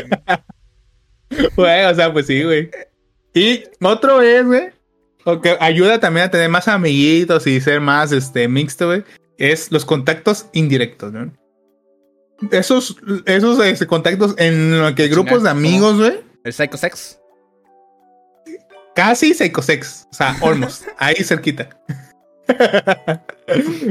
[1.55, 2.69] O sea, pues sí, güey.
[3.33, 4.71] Y otro es, güey,
[5.41, 9.03] que ayuda también a tener más amiguitos y ser más, este, mixto, güey,
[9.37, 11.33] es los contactos indirectos, ¿no?
[12.51, 17.19] Esos, esos este, contactos en los que grupos de amigos, güey, ¿El Psycho Sex?
[18.95, 21.69] Casi psychosex, o sea, almost, ahí cerquita.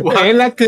[0.03, 0.27] What?
[0.27, 0.67] en la que,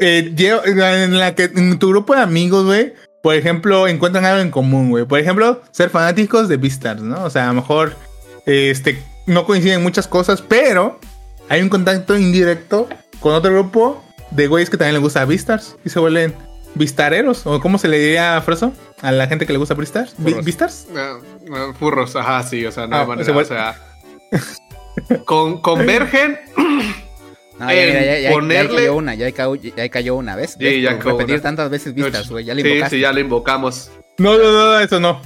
[0.00, 4.50] eh, en la que en tu grupo de amigos, güey, por ejemplo, encuentran algo en
[4.50, 5.04] común, güey.
[5.04, 7.24] Por ejemplo, ser fanáticos de Beastars, ¿no?
[7.24, 7.96] O sea, a lo mejor
[8.46, 11.00] este, no coinciden muchas cosas, pero
[11.48, 12.88] hay un contacto indirecto
[13.20, 16.34] con otro grupo de güeyes que también les gusta Beastars y se vuelven
[16.74, 18.72] Vistareros, o cómo se le diría a Frozo
[19.02, 20.14] a la gente que le gusta Beastars.
[20.18, 20.88] ¿Beastars?
[21.78, 23.76] Furros, ajá, sí, o sea, no Ah, hay manera, se o sea.
[25.24, 26.38] Con, convergen.
[27.58, 30.56] No, ya, ya, ya- ya ponerle- cayó una, ya cayó, ya cayó una vez.
[30.58, 30.82] Sí, ¿Ves?
[30.82, 31.42] ya cayó repetir una.
[31.42, 32.44] tantas veces vistas, güey.
[32.44, 32.96] Ya le sí, invocaste.
[32.96, 33.90] sí, ya lo invocamos.
[34.18, 35.22] No, no, no, eso no.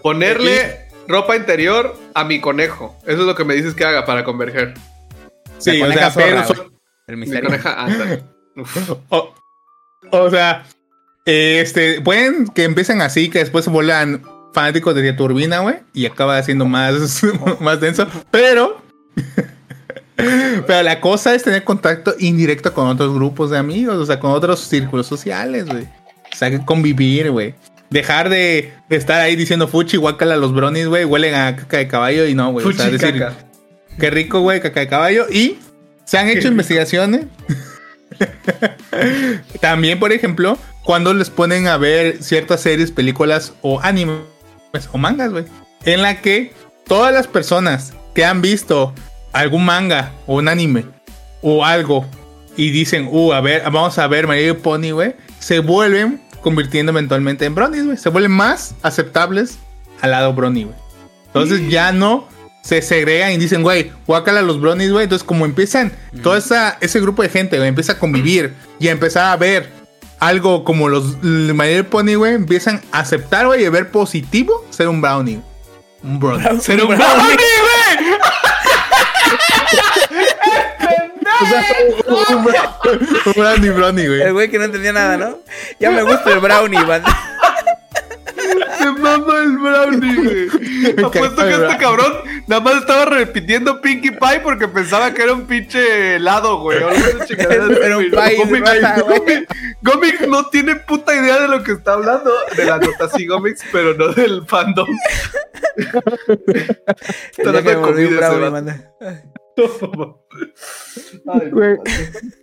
[0.00, 2.96] Ponerle ropa interior a mi conejo.
[3.02, 4.74] Eso es lo que me dices que haga para converger.
[5.58, 6.70] Sí, La o coneja sea, pero zorra, güey.
[7.08, 7.48] El Mi misterio.
[7.50, 8.22] coneja, ándale.
[8.56, 8.90] Uf.
[9.08, 9.34] O,
[10.12, 10.64] o sea,
[11.24, 16.42] este, pueden que empiecen así, que después se vuelvan fanáticos de Turbina, güey, y acaba
[16.42, 17.22] siendo más,
[17.60, 18.82] más denso, pero...
[20.66, 24.30] Pero la cosa es tener contacto indirecto con otros grupos de amigos, o sea, con
[24.30, 25.82] otros círculos sociales, güey.
[26.32, 27.54] O sea, que convivir, güey.
[27.90, 32.26] Dejar de, estar ahí diciendo fuchi, guácala los bronies, güey, huelen a caca de caballo
[32.26, 32.64] y no, güey.
[32.64, 33.34] O sea, decir, caca.
[33.98, 35.26] Qué rico, güey, caca de caballo.
[35.30, 35.58] Y
[36.04, 37.26] se han hecho investigaciones.
[39.60, 44.22] También, por ejemplo, cuando les ponen a ver ciertas series, películas o animes
[44.92, 45.44] o mangas, güey.
[45.84, 46.52] En la que
[46.86, 48.92] todas las personas que han visto
[49.32, 50.84] algún manga o un anime
[51.40, 52.06] o algo
[52.56, 56.92] y dicen, uh, a ver, vamos a ver Mario y Pony, güey, se vuelven convirtiendo
[56.92, 57.96] eventualmente en bronies, güey.
[57.96, 59.58] Se vuelven más aceptables
[60.00, 60.76] al lado brony, güey.
[61.26, 62.28] Entonces ya no
[62.62, 65.04] se segregan y dicen, güey, guácala los bronies, güey.
[65.04, 68.92] Entonces, como empiezan, todo esa, ese grupo de gente, güey, empieza a convivir y a
[68.92, 69.81] empezar a ver
[70.22, 74.86] algo como los Little Pony, güey, empiezan a aceptar, güey, y a ver positivo ser
[74.86, 75.40] un brownie.
[76.04, 76.60] Un brownie.
[76.60, 78.12] Ser un brownie, güey.
[81.40, 81.64] O sea,
[82.06, 82.46] un,
[83.26, 84.20] un brownie, brownie, güey.
[84.20, 85.38] El güey que no entendía nada, ¿no?
[85.80, 87.02] Ya me gusta el brownie, man.
[88.78, 91.04] Se mama el brownie, güey.
[91.04, 92.12] Apuesto que este cabrón
[92.52, 96.78] nada más estaba repitiendo Pinkie Pie porque pensaba que era un pinche helado, güey.
[97.28, 98.20] de Era un pie
[99.26, 99.46] de
[99.80, 102.30] Gomic no tiene puta idea de lo que está hablando.
[102.54, 104.86] De la nota sí, Gomics, pero no del fandom.
[107.38, 108.30] Un comida.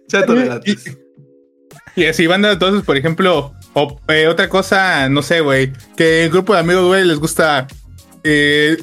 [0.07, 0.97] Sea tolerantes.
[1.95, 6.31] Y así van entonces, por ejemplo, o- eh, otra cosa, no sé, güey, que el
[6.31, 7.67] grupo de amigos, güey, les gusta
[8.23, 8.77] eh,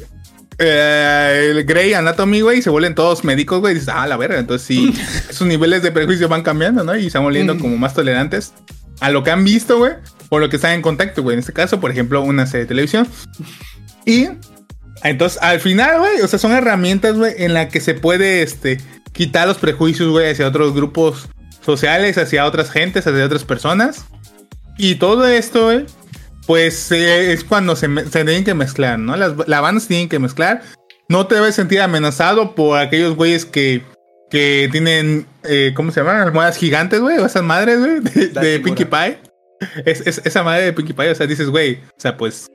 [0.59, 4.38] eh, el Grey Anatomy, güey, se vuelven todos médicos, güey, y dices, ah, la verga,
[4.38, 4.94] entonces sí,
[5.30, 6.96] sus niveles de prejuicio van cambiando, ¿no?
[6.96, 8.54] Y se van volviendo como más tolerantes
[9.00, 9.92] a lo que han visto, güey,
[10.30, 11.34] o lo que están en contacto, güey.
[11.34, 13.07] En este caso, por ejemplo, una serie de televisión.
[14.04, 14.28] Y
[15.02, 18.78] entonces, al final, güey, o sea, son herramientas, güey, en la que se puede, este,
[19.12, 21.28] quitar los prejuicios, güey, hacia otros grupos
[21.64, 24.07] sociales, hacia otras gentes, hacia otras personas.
[24.78, 25.86] Y todo esto, güey,
[26.47, 29.16] pues eh, es cuando se, tienen que mezclar, ¿no?
[29.16, 30.62] Las, la banda se tienen que mezclar.
[31.09, 33.82] No te debes sentir amenazado por aquellos güeyes que,
[34.30, 36.16] que tienen, eh, ¿cómo se llaman?
[36.20, 38.61] Almohadas gigantes, güey, o esas madres, güey, de, de.
[38.61, 39.18] Pinkie Pie.
[39.84, 42.49] Es, es- esa madre de Pinkie Pie, o sea, dices, güey, o sea, pues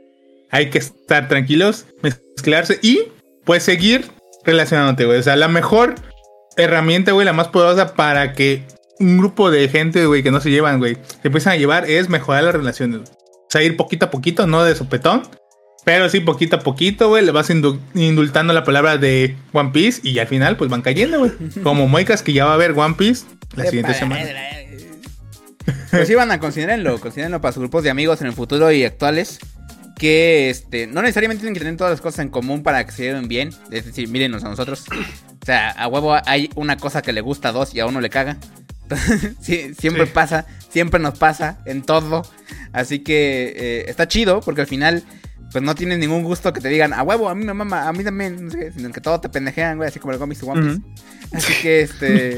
[0.52, 3.04] hay que estar tranquilos, mezclarse y
[3.46, 4.06] pues seguir
[4.44, 5.18] relacionándote, güey.
[5.20, 5.96] O sea, la mejor
[6.58, 8.64] herramienta, güey, la más poderosa para que
[9.00, 12.10] un grupo de gente, güey, que no se llevan, güey, se empiezan a llevar es
[12.10, 13.00] mejorar las relaciones.
[13.00, 13.12] güey.
[13.52, 15.24] Sea, ir poquito a poquito, no de sopetón.
[15.84, 19.99] Pero sí, poquito a poquito, güey, le vas indu- indultando la palabra de One Piece
[20.08, 21.32] y al final, pues van cayendo, güey.
[21.64, 23.26] Como muecas que ya va a haber One Piece
[23.56, 24.24] la siguiente semana.
[25.89, 28.84] Pues sí, van a considerenlo, considerenlo para sus grupos de amigos en el futuro y
[28.84, 29.39] actuales.
[29.97, 33.04] Que este, no necesariamente tienen que tener todas las cosas en común para que se
[33.04, 33.49] lleven bien.
[33.70, 34.86] Es decir, mírenos a nosotros.
[34.89, 38.02] O sea, a huevo hay una cosa que le gusta a dos y a uno
[38.02, 38.38] le caga.
[39.42, 40.12] Siempre Sí.
[40.14, 42.24] pasa, siempre nos pasa en todo.
[42.74, 45.04] Así que eh, está chido porque al final,
[45.52, 47.92] pues no tienes ningún gusto que te digan, a huevo, a mí me mama, a
[47.94, 50.42] mí también, no sé qué", sino que todo te pendejean, güey, así como el cómics
[50.42, 50.82] de One Piece.
[51.34, 52.38] Así que este.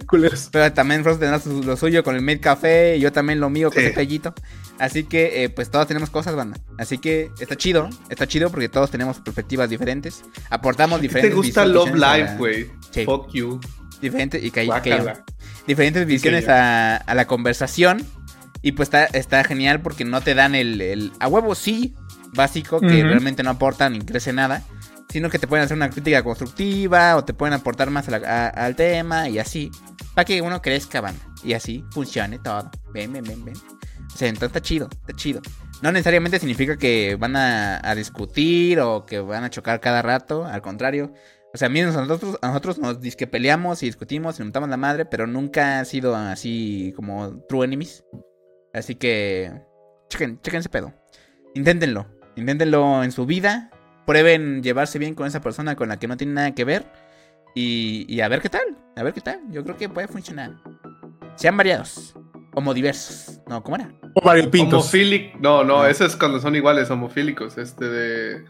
[0.06, 0.48] Culeros.
[0.52, 3.50] Pero también Frost tendrá su- lo suyo con el Made Café y yo también lo
[3.50, 3.86] mío con Sí.
[3.88, 4.34] el Pellito.
[4.78, 6.58] Así que, eh, pues todos tenemos cosas, banda.
[6.78, 10.22] Así que está chido, está chido porque todos tenemos perspectivas diferentes.
[10.50, 12.70] Aportamos ¿Qué diferentes te gusta Love Live, la- güey?
[13.04, 13.60] Fuck you.
[14.00, 15.14] Diferentes, y que, que-.
[15.66, 18.04] Diferentes visiones a, a la conversación.
[18.62, 21.94] Y pues está, está genial porque no te dan el, el a huevo sí
[22.32, 24.62] básico que realmente no aporta ni crece nada.
[25.10, 28.26] Sino que te pueden hacer una crítica constructiva o te pueden aportar más a la-
[28.26, 29.70] a- al tema y así.
[30.14, 31.20] Para que uno crezca, banda.
[31.44, 32.70] Y así funcione todo.
[32.92, 33.54] Ven, ven, ven, ven.
[33.56, 35.42] O sea, entonces está chido, está chido.
[35.82, 40.46] No necesariamente significa que van a, a discutir o que van a chocar cada rato.
[40.46, 41.12] Al contrario.
[41.54, 44.68] O sea, miren, a nosotros, a nosotros nos disque peleamos y discutimos y nos montamos
[44.68, 48.04] la madre, pero nunca ha sido así como true enemies.
[48.72, 49.52] Así que
[50.08, 50.92] chequen, chequen ese pedo.
[51.54, 52.06] Inténtenlo.
[52.34, 53.70] Inténtenlo en su vida.
[54.04, 56.86] Prueben llevarse bien con esa persona con la que no tienen nada que ver.
[57.54, 58.76] Y, y a ver qué tal.
[58.96, 59.40] A ver qué tal.
[59.50, 60.56] Yo creo que puede funcionar.
[61.36, 62.16] Sean variados.
[62.54, 63.40] Homodiversos.
[63.48, 63.94] No, ¿cómo era?
[64.14, 64.82] O variopintos.
[64.82, 65.38] Homofílico.
[65.40, 65.90] No, no, Ah.
[65.90, 67.58] eso es cuando son iguales, homofílicos.
[67.58, 68.44] Este de.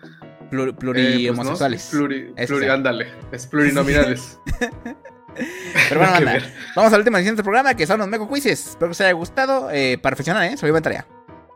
[0.55, 1.95] Pluri, eh, pues, plurihomosexuales.
[1.95, 1.99] ¿no?
[2.47, 3.13] Pluri, ándale.
[3.33, 4.39] Es plurinominales.
[5.89, 6.53] Pero bueno, ver.
[6.77, 8.69] vamos a la última edición del programa que son los Meco Quizzes.
[8.69, 9.71] Espero que os haya gustado.
[9.71, 10.57] Eh, para reflexionar, ¿eh?
[10.57, 11.07] Se lo llevan tarea.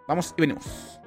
[0.06, 0.97] Vamos y venimos.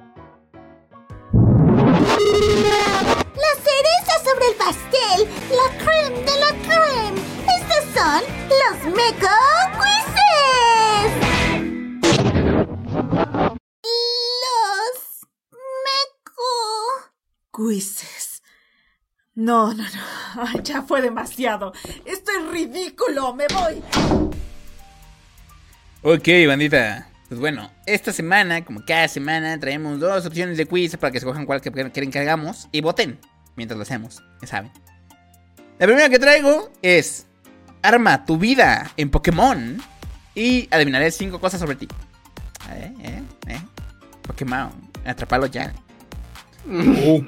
[19.42, 20.00] No, no, no.
[20.46, 21.72] Ay, ya fue demasiado.
[22.04, 23.34] Esto es ridículo.
[23.34, 23.82] Me voy.
[26.02, 27.08] Ok, bandita.
[27.28, 31.44] Pues bueno, esta semana, como cada semana, traemos dos opciones de quiz para que escojan
[31.44, 33.18] cuál que quieren que hagamos y voten
[33.56, 34.70] mientras lo hacemos, ya saben.
[35.80, 37.26] La primera que traigo es
[37.82, 39.82] Arma tu vida en Pokémon
[40.36, 41.88] y adivinaré cinco cosas sobre ti.
[42.70, 42.94] ¿Eh?
[43.00, 43.22] ¿Eh?
[43.48, 43.60] ¿Eh?
[44.22, 44.70] Pokémon,
[45.04, 45.72] atrapalo ya.
[46.64, 47.20] Uh,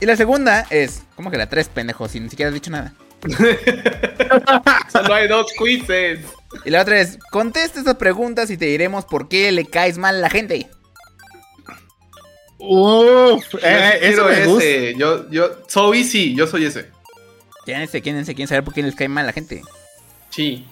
[0.00, 2.10] Y la segunda es, ¿cómo que la tres, pendejos?
[2.12, 2.94] Si ni siquiera has dicho nada.
[4.90, 6.20] Solo hay dos quizzes.
[6.64, 10.16] Y la otra es, contesta estas preguntas y te diremos por qué le caes mal
[10.16, 10.68] a la gente.
[12.58, 14.64] uf, Yo eh, eso me gusta.
[14.64, 14.94] ese.
[14.96, 16.90] Yo, yo, so easy, yo soy ese.
[17.64, 17.90] ¿Quién es?
[17.90, 19.62] ¿Quién saber por qué les cae mal a la gente?
[20.30, 20.66] Sí.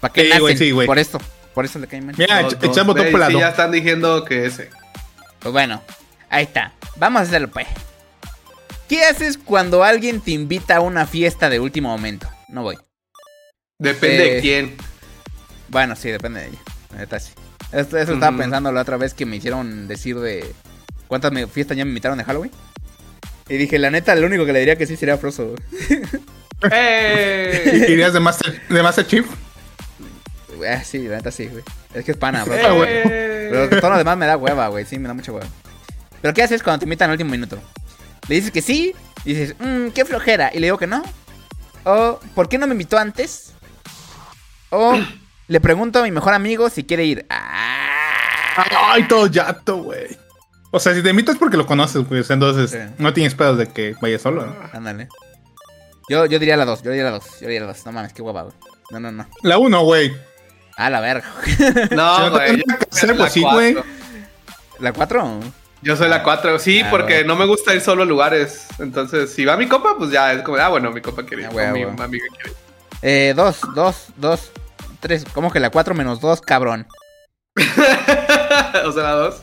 [0.00, 0.40] ¿Para qué Sí, nacen?
[0.42, 0.86] güey, sí, güey.
[0.86, 1.18] Por esto.
[1.54, 2.14] Por eso le cae mal.
[2.18, 2.70] Mira, Los ech- dos.
[2.70, 4.70] echamos todo Ve, por la sí, ya están diciendo que ese.
[5.40, 5.82] Pues bueno,
[6.30, 6.72] ahí está.
[6.96, 7.66] Vamos a hacerlo pues.
[8.92, 12.28] ¿Qué haces cuando alguien te invita a una fiesta de último momento?
[12.50, 12.76] No voy.
[13.78, 14.76] Depende Eh, de quién.
[15.68, 16.58] Bueno, sí, depende de ella.
[16.92, 17.32] La neta, sí.
[17.72, 20.44] Esto- eso estaba pensando la otra vez que me hicieron decir de
[21.08, 22.50] cuántas me- fiestas ya me invitaron de Halloween.
[23.48, 25.54] Y dije, la neta, lo único que le diría que sí sería Froso.
[26.70, 27.86] ¡Eh!
[27.88, 29.26] ¿Irías de Master, de Master Chief?
[30.68, 31.64] Ah, sí, la neta sí, güey.
[31.94, 32.84] Es que es pana, Froso.
[32.84, 33.48] ¡Eh!
[33.50, 34.84] Pero todo lo demás me da hueva, güey.
[34.84, 35.46] Sí, me da mucha hueva.
[36.20, 37.58] Pero ¿qué haces cuando te invitan al último minuto?
[38.28, 38.94] Le dices que sí,
[39.24, 40.50] y dices, mmm, qué flojera.
[40.54, 41.02] Y le digo que no.
[41.84, 43.52] O, ¿por qué no me invitó antes?
[44.70, 44.94] O,
[45.48, 47.26] le pregunto a mi mejor amigo si quiere ir.
[47.30, 50.16] Ah, Ay, todo yato, güey.
[50.70, 52.20] O sea, si te invitas porque lo conoces, güey.
[52.20, 52.94] o sea, Entonces, Sí.
[52.98, 54.46] no tienes pedos de que vayas solo.
[54.46, 54.56] ¿no?
[54.72, 55.08] ándale.
[56.08, 57.84] Yo, yo diría la dos, yo diría la dos, yo diría la dos.
[57.86, 58.34] No mames, qué güey.
[58.90, 59.26] No, no, no.
[59.42, 60.14] La uno, güey.
[60.76, 61.24] Ah, la verga.
[61.90, 62.62] No, no güey.
[62.90, 63.74] hacer, la pues sí, güey.
[63.74, 63.90] cuatro.
[64.80, 65.40] ¿La cuatro?
[65.82, 68.66] Yo soy la 4, sí, Ah, porque no me gusta ir solo a lugares.
[68.78, 71.48] Entonces, si va mi copa, pues ya es como, ah, bueno, mi copa quiere ir.
[71.48, 72.56] Ah, mi amiga quiere ir.
[73.02, 74.52] Eh, dos, dos, dos,
[75.00, 75.24] tres.
[75.34, 76.86] ¿Cómo que la cuatro menos dos, cabrón?
[77.56, 79.42] o sea, la 2.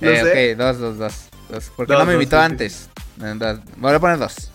[0.00, 0.52] No eh, sé.
[0.52, 1.14] ok, dos, dos, dos.
[1.50, 1.72] dos.
[1.76, 2.52] Porque Dos, no me dos, invitó sí, sí.
[2.52, 2.88] antes.
[3.20, 3.60] Eh.
[3.76, 4.52] Voy a poner dos.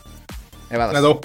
[0.69, 0.93] Ahí va dos.
[0.93, 1.21] La do.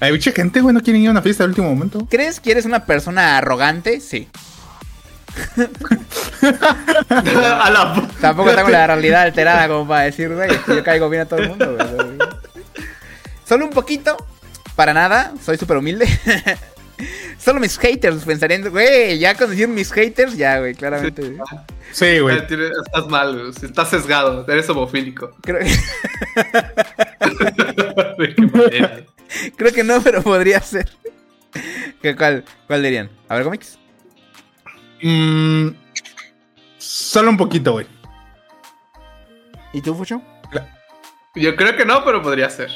[0.00, 2.06] Hay mucha gente, güey, no quieren ir a una fiesta al último momento.
[2.10, 4.00] ¿Crees que eres una persona arrogante?
[4.00, 4.28] Sí.
[7.10, 11.08] A la Tampoco tengo la realidad alterada como para decir, güey, es que yo caigo
[11.08, 12.18] bien a todo el mundo, güey.
[13.44, 14.16] Solo un poquito,
[14.74, 16.06] para nada, soy súper humilde.
[17.38, 21.22] Solo mis haters pensarían, güey, ya con decir mis haters, ya, güey, claramente.
[21.22, 21.38] güey.
[21.92, 22.38] Sí, güey.
[22.38, 23.50] Estás mal, güey.
[23.62, 24.44] Estás sesgado.
[24.48, 25.30] Eres homofílico.
[25.42, 25.58] Creo,
[28.18, 29.00] De qué manera.
[29.56, 30.90] creo que no, pero podría ser.
[32.02, 33.10] ¿Qué, cuál, ¿Cuál dirían?
[33.28, 33.78] A ver, cómics.
[35.02, 35.68] Mm,
[36.78, 37.86] solo un poquito, güey.
[39.72, 40.22] ¿Y tú, Fucho?
[41.34, 42.70] Yo creo que no, pero podría ser.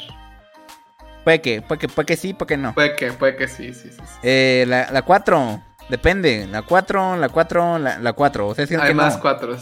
[1.23, 2.73] Puede que, puede que, puede que sí, puede que no.
[2.73, 3.97] Puede que, puede que sí, sí, sí.
[3.97, 4.03] sí.
[4.23, 6.47] Eh, la, la 4, depende.
[6.47, 8.47] La 4, la 4, la, la 4.
[8.47, 9.21] O sea, si Hay que más no.
[9.21, 9.57] cuatro.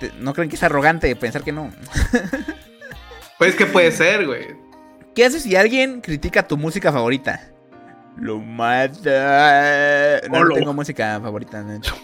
[0.00, 1.70] Te- ¿No creen que es arrogante pensar que no?
[3.38, 4.56] Pues que puede ser, güey.
[5.14, 7.40] ¿Qué haces si alguien critica tu música favorita?
[8.16, 10.20] Lo mata.
[10.30, 11.94] No, tengo música favorita, de hecho.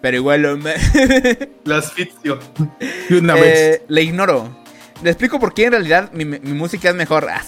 [0.00, 0.78] Pero igual lo mata.
[1.64, 2.38] La asfixio.
[3.10, 3.58] Y una vez.
[3.58, 4.56] Eh, le ignoro.
[5.02, 7.28] Le explico por qué en realidad mi, mi música es mejor.
[7.30, 7.42] Ah,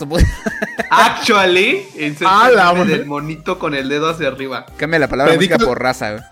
[0.91, 1.84] Actually,
[2.24, 2.99] Ah, el la madre.
[2.99, 4.66] del monito con el dedo hacia arriba.
[4.76, 6.22] Cambia la palabra Predica- música por raza, güey.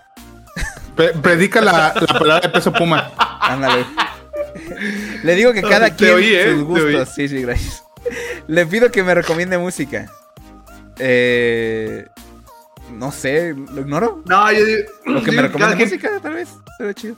[0.95, 3.11] Pre- predica la, la palabra de peso puma.
[3.41, 3.85] Ándale.
[5.23, 6.43] Le digo que cada Te quien oí, ¿eh?
[6.51, 7.09] sus Te gustos.
[7.17, 7.27] oí.
[7.27, 7.83] Sí, sí, gracias.
[8.47, 10.07] Le pido que me recomiende música.
[10.99, 12.05] Eh,
[12.93, 14.23] no sé, ¿lo ignoro?
[14.25, 14.81] No, yo digo.
[15.01, 16.49] O que digo, me cada recomiende quien- música, tal vez.
[16.77, 17.15] Sería chido.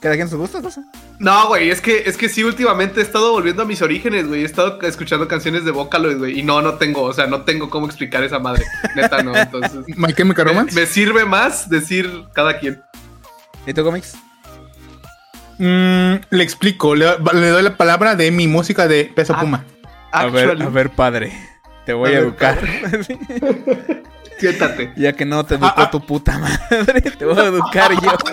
[0.00, 0.82] Cada quien sus gustos, no sé.
[1.18, 4.42] No, güey, es que, es que sí, últimamente he estado volviendo a mis orígenes, güey.
[4.42, 6.38] He estado escuchando canciones de Vocaloid, güey.
[6.38, 8.64] Y no, no tengo, o sea, no tengo cómo explicar esa madre.
[8.94, 9.34] Neta, no.
[9.36, 10.78] Entonces, My Chemical me, Romance.
[10.78, 12.80] me sirve más decir cada quien.
[13.66, 14.14] ¿Y tú, cómics?
[15.58, 16.94] Mm, le explico.
[16.94, 19.64] Le, le doy la palabra de mi música de peso Ah, puma.
[20.12, 21.32] Actually, padre.
[21.86, 22.58] Te voy A educar.
[24.38, 24.92] siéntate.
[24.96, 25.90] ya que no te educó Ah, ah.
[25.90, 28.10] tu puta madre, te voy a educar yo.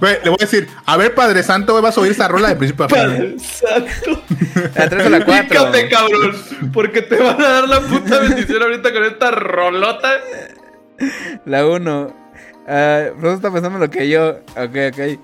[0.00, 2.56] Güey, le voy a decir, a ver, Padre Santo, vas a oír esta rola de
[2.56, 3.38] principio a fin.
[3.38, 4.22] Santo.
[4.74, 5.48] La 3 o la 4.
[5.48, 6.36] Pícate, cabrón.
[6.72, 10.10] Porque te van a dar la puta bendición ahorita con esta rolota.
[11.44, 12.16] La 1.
[12.68, 14.40] Ah, Rosa está pensando lo que yo.
[14.56, 15.20] Ok, ok.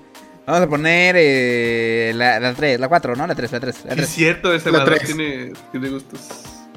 [0.47, 3.27] Vamos a poner eh, la, la 3, la 4, ¿no?
[3.27, 3.75] La 3, la 3.
[3.85, 4.09] La Es 3.
[4.09, 5.13] cierto, ese La madre tres.
[5.13, 6.21] tiene, tiene gustos.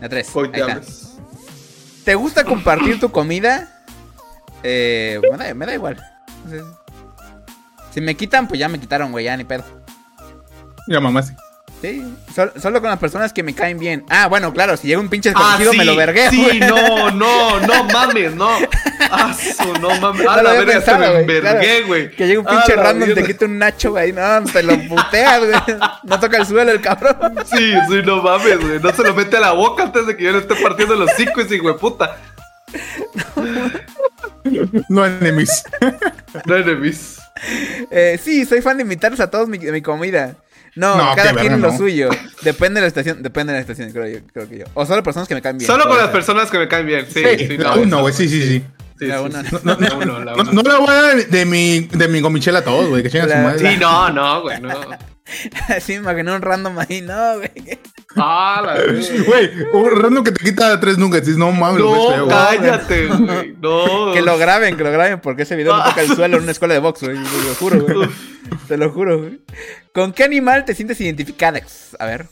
[0.01, 0.29] La 3.
[0.35, 0.73] Hoy Ahí te está.
[0.73, 1.17] hablas.
[2.05, 3.83] ¿Te gusta compartir tu comida?
[4.65, 6.03] Eh, me, da, me da igual.
[7.93, 9.63] Si me quitan, pues ya me quitaron, güey, ya ni pedo.
[10.89, 11.33] Ya, mamá, sí.
[11.81, 12.05] Sí,
[12.35, 14.05] sol- solo con las personas que me caen bien.
[14.11, 16.31] Ah, bueno, claro, si llega un pinche Ah, desconocido sí, me lo vergueo.
[16.31, 16.61] Sí, güey.
[16.61, 18.51] no, no, no mames, no.
[19.11, 20.25] Ah, su, no mames.
[20.25, 22.11] No A la verga, se me güey, güey.
[22.11, 24.13] Que llegue un A pinche la random, te quita un nacho, güey.
[24.13, 25.79] No, te lo puteas, güey.
[26.05, 27.17] No toca el suelo el cabrón.
[27.47, 28.79] Sí, sí, no mames, güey.
[28.79, 31.11] No se lo mete a la boca antes de que yo le esté partiendo los
[31.17, 32.17] cinco ese hijo de puta.
[34.89, 35.65] No enemies.
[36.47, 37.21] No enemies.
[37.91, 40.35] Eh, sí, soy fan de invitarles a todos mi, de mi comida.
[40.77, 41.77] No, No, cada quien verga, lo no.
[41.79, 42.11] suyo.
[42.43, 44.65] Depende de la estación, depende de la estación, creo yo, creo que yo.
[44.75, 45.67] O solo personas que me caen bien.
[45.67, 46.13] Solo con las ser.
[46.13, 47.07] personas que me caen bien.
[47.13, 47.83] Sí, Sí, sí, la no.
[47.83, 48.65] uno, güey, sí, sí, sí.
[48.99, 49.43] Sí, La sí, uno.
[49.43, 49.57] sí.
[49.65, 50.53] La uno, la No, uno.
[50.53, 53.31] no le voy a dar de mi, de mi gomichela a todos, güey, que chingan
[53.31, 53.71] su madre.
[53.73, 54.71] Sí, no, no, güey, no.
[55.81, 57.51] sí, me imaginé un random ahí, no, güey.
[58.17, 58.75] Ah, la.
[59.27, 61.27] Güey, un random que te quita tres nuggets.
[61.27, 62.37] dices, No mames, güey, No, feo, güey.
[62.37, 63.57] cállate, güey.
[63.61, 64.13] No.
[64.13, 66.53] Que lo graben, que lo graben, porque ese video no toca el suelo en una
[66.53, 67.17] escuela de box, güey.
[67.17, 68.11] Te lo juro, güey.
[68.69, 69.41] Te lo juro, güey.
[69.95, 71.61] ¿Con qué animal te sientes identificada?
[71.99, 72.27] A ver.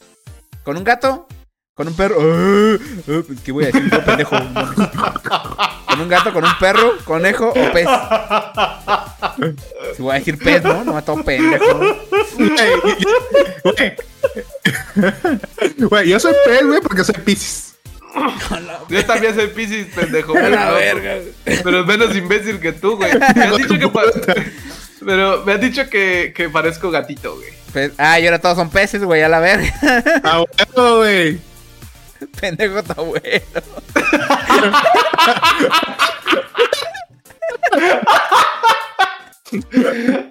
[0.64, 1.28] ¿Con un gato?
[1.74, 2.16] ¿Con un perro?
[2.20, 2.76] Ah,
[3.09, 3.88] ah, ¿Qué voy a decir?
[3.88, 4.36] Yo, pendejo.
[5.89, 7.89] ¿Con un gato, con un perro, conejo o pez?
[9.97, 10.85] Si voy a decir pez, ¿no?
[10.85, 11.81] No me todo pendejo.
[13.65, 13.97] Güey,
[15.78, 17.74] Güey, yo soy pez, güey, porque soy Pisces.
[18.89, 20.36] Yo también soy Pisces, pendejo.
[20.36, 21.62] A la pero- verga, güey.
[21.62, 23.12] Pero es menos imbécil que tú, güey.
[23.35, 24.02] Me han dicho que pa-
[25.05, 27.93] Pero me han dicho que, que parezco gatito, güey.
[27.98, 29.73] Ah, y ahora todos son peces, güey, a la verga.
[30.24, 30.43] Ah,
[30.77, 31.39] huevo, güey.
[32.40, 33.20] Pendejo está bueno.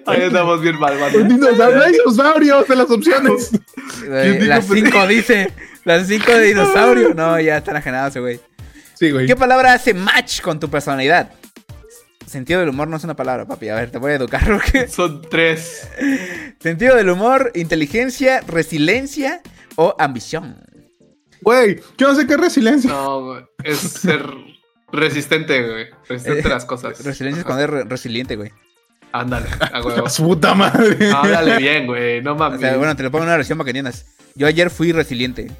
[0.06, 1.28] Ahí andamos bien mal, man.
[1.28, 3.50] dinosaurios, hay dinosaurios de las opciones.
[4.06, 4.66] Las?
[4.66, 5.52] 5 dice.
[5.84, 7.14] Las 5 de dinosaurio.
[7.14, 8.40] No, ya están ajenados ese güey.
[8.94, 9.26] Sí, güey.
[9.26, 11.32] ¿Qué palabra hace match con tu personalidad?
[12.26, 13.68] Sentido del humor no es una palabra, papi.
[13.70, 14.88] A ver, te voy a educar, Roque.
[14.88, 15.88] Son tres.
[16.60, 19.40] Sentido del humor, inteligencia, resiliencia
[19.76, 20.56] o ambición.
[21.42, 22.90] Güey, yo no sé qué es resiliencia.
[22.90, 23.44] No, güey.
[23.64, 24.24] Es ser
[24.92, 25.86] resistente, güey.
[26.08, 27.02] Resistente a las cosas.
[27.04, 28.52] Resiliencia es cuando eres re- resiliente, güey.
[29.12, 30.08] Ándale, a huevo.
[30.08, 31.10] Su puta madre.
[31.12, 32.22] Háblale bien, güey.
[32.22, 32.60] No O mames.
[32.60, 34.06] sea, bueno, te lo pongo en una versión para que entiendas.
[34.34, 35.50] Yo ayer fui resiliente.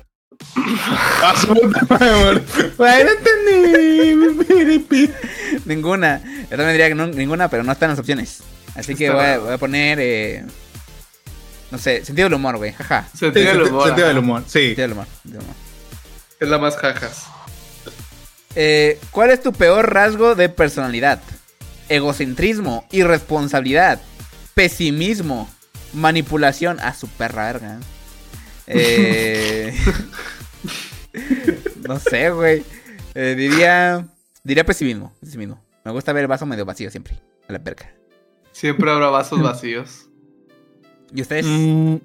[1.24, 2.42] A su puta madre.
[2.76, 5.10] Güey, no entendí.
[5.64, 6.20] Ninguna.
[6.42, 8.42] Yo también diría que no- ninguna, pero no están las opciones.
[8.74, 9.42] Así que voy a, raro.
[9.44, 9.98] voy a poner.
[10.00, 10.44] eh,
[11.70, 12.72] no sé, sentido del humor, güey.
[12.72, 13.09] Jaja.
[13.14, 13.86] Sentido del humor.
[13.86, 14.74] Sentido del humor, sí.
[14.74, 15.06] Sentido del humor.
[15.22, 15.68] sentido del humor.
[16.40, 17.27] Es la más jajas.
[18.55, 21.20] Eh, ¿Cuál es tu peor rasgo de personalidad?
[21.89, 24.01] Egocentrismo, irresponsabilidad,
[24.55, 25.48] pesimismo,
[25.93, 26.81] manipulación.
[26.81, 27.78] A su perra verga.
[28.66, 29.77] Eh,
[31.89, 32.65] no sé, güey.
[33.15, 34.06] Eh, diría.
[34.44, 35.12] Diría pesimismo.
[35.20, 35.60] Pesimismo.
[35.85, 37.19] Me gusta ver el vaso medio vacío siempre.
[37.48, 37.93] A la perca.
[38.52, 40.09] Siempre habrá vasos vacíos.
[41.15, 41.47] ¿Y ustedes?
[41.47, 41.97] Mm,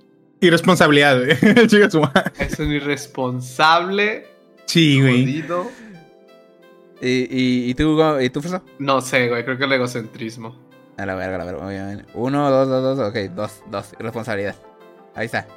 [0.48, 1.68] irresponsabilidad, güey.
[1.68, 2.32] Chica su madre.
[2.40, 4.28] Es un irresponsable,
[4.66, 5.44] Sí, güey.
[7.02, 8.64] ¿Y, y, y tú, y tú, Fuso?
[8.80, 9.44] No sé, güey.
[9.44, 10.58] Creo que el egocentrismo.
[10.98, 11.64] A la verga, a la verga.
[11.64, 12.06] muy bien.
[12.14, 13.10] Uno, dos, dos, dos.
[13.10, 13.94] Ok, dos, dos.
[14.00, 14.56] Irresponsabilidad.
[15.16, 15.48] Ahí está.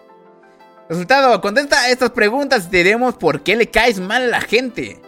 [0.88, 5.00] Resultado, contesta estas preguntas y te diremos por qué le caes mal a la gente.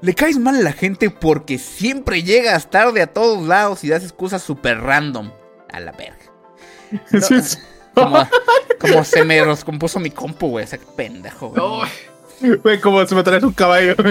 [0.00, 4.04] Le caes mal a la gente porque siempre llegas tarde a todos lados y das
[4.04, 5.30] excusas super random.
[5.70, 6.16] A la verga.
[7.12, 7.20] No.
[8.04, 8.28] Como,
[8.78, 10.64] como se me descompuso mi compu, güey.
[10.64, 12.58] Ese pendejo, güey.
[12.62, 13.94] Güey, como si me traes un caballo.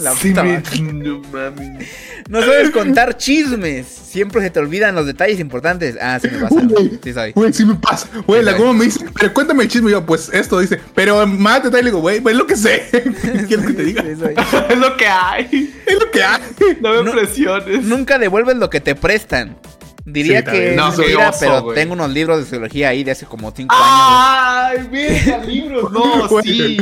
[0.00, 0.80] La sí puta me- madre.
[0.80, 1.86] No mames.
[2.30, 3.86] No sabes contar chismes.
[3.86, 5.98] Siempre se te olvidan los detalles importantes.
[6.00, 6.54] Ah, sí me pasa.
[6.66, 7.32] Güey, Sí soy.
[7.32, 8.08] Güey, sí me pasa.
[8.26, 9.90] Güey, Sí, la goma me dice, pero cuéntame el chisme.
[9.90, 11.82] Y yo, pues esto dice, pero más detalle.
[11.82, 12.88] Le digo, güey, pues es lo que sé.
[12.90, 13.02] ¿Qué
[13.48, 14.02] quieres que te diga?
[14.02, 14.34] Sí soy.
[14.70, 15.74] Es lo que hay.
[15.86, 16.40] Es lo que hay.
[16.80, 17.84] No me No- presiones.
[17.84, 19.56] Nunca devuelves lo que te prestan.
[20.04, 23.12] Diría Sí, que No, soy mentira, oso, pero tengo unos libros de psicología ahí de
[23.12, 23.86] hace como 5 años.
[23.88, 25.92] ¡Ay, mira, libros!
[25.92, 26.76] No, sí.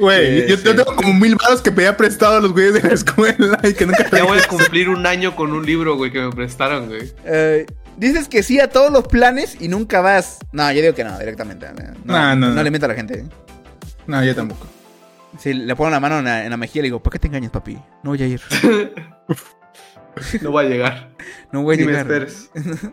[0.00, 0.62] Güey, Sí, yo, sí.
[0.64, 3.74] yo tengo como mil baros que pedía prestado a los güeyes de la escuela y
[3.74, 6.88] que nunca Ya voy a cumplir un año con un libro, güey, que me prestaron,
[6.88, 7.12] güey.
[7.26, 7.66] Eh,
[7.98, 10.38] dices que sí a todos los planes y nunca vas.
[10.52, 11.66] No, yo digo que no, directamente.
[12.04, 12.62] No, No, no, no.
[12.62, 13.24] le miento a la gente.
[14.06, 14.66] No, yo tampoco.
[15.38, 17.18] Si le pongo la mano en la, en la mejilla y le digo, ¿por qué
[17.18, 17.74] te engañas, papi?
[18.02, 18.40] No voy a ir.
[20.40, 21.10] No voy a llegar.
[21.52, 22.06] No voy a Ni me llegar.
[22.06, 22.50] esperes.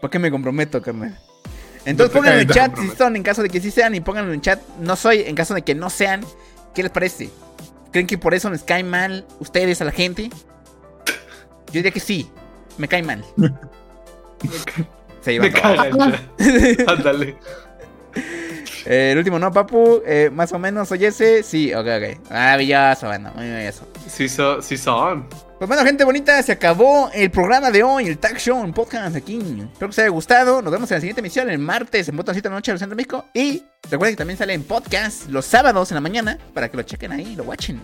[0.00, 1.18] ¿Por qué me comprometo, carnal?
[1.84, 4.00] Entonces No te pónganlo en chat si son en caso de que sí sean y
[4.00, 4.60] pónganlo en chat.
[4.80, 6.24] No soy en caso de que no sean.
[6.74, 7.30] ¿Qué les parece?
[7.92, 10.28] ¿Creen que por eso les cae mal ustedes a la gente?
[11.66, 12.30] Yo diría que sí.
[12.78, 13.24] Me cae mal.
[15.20, 16.86] Se llevan Me ya.
[16.92, 17.36] Ándale.
[18.84, 20.02] Eh, el último no, papu.
[20.06, 21.42] Eh, más o menos soy ese.
[21.42, 22.30] Sí, ok, ok.
[22.30, 23.88] Maravilloso, bueno, muy maravilloso.
[24.08, 25.26] Sí, so- sí son.
[25.58, 29.16] Pues bueno, gente bonita, se acabó el programa de hoy, el Tag Show, un podcast
[29.16, 29.38] aquí.
[29.38, 30.60] Espero que os haya gustado.
[30.60, 32.94] Nos vemos en la siguiente emisión, el martes, en botoncito de la noche del Centro
[32.94, 33.24] de México.
[33.32, 36.82] Y recuerden que también sale en podcast los sábados en la mañana para que lo
[36.82, 37.80] chequen ahí, lo watchen.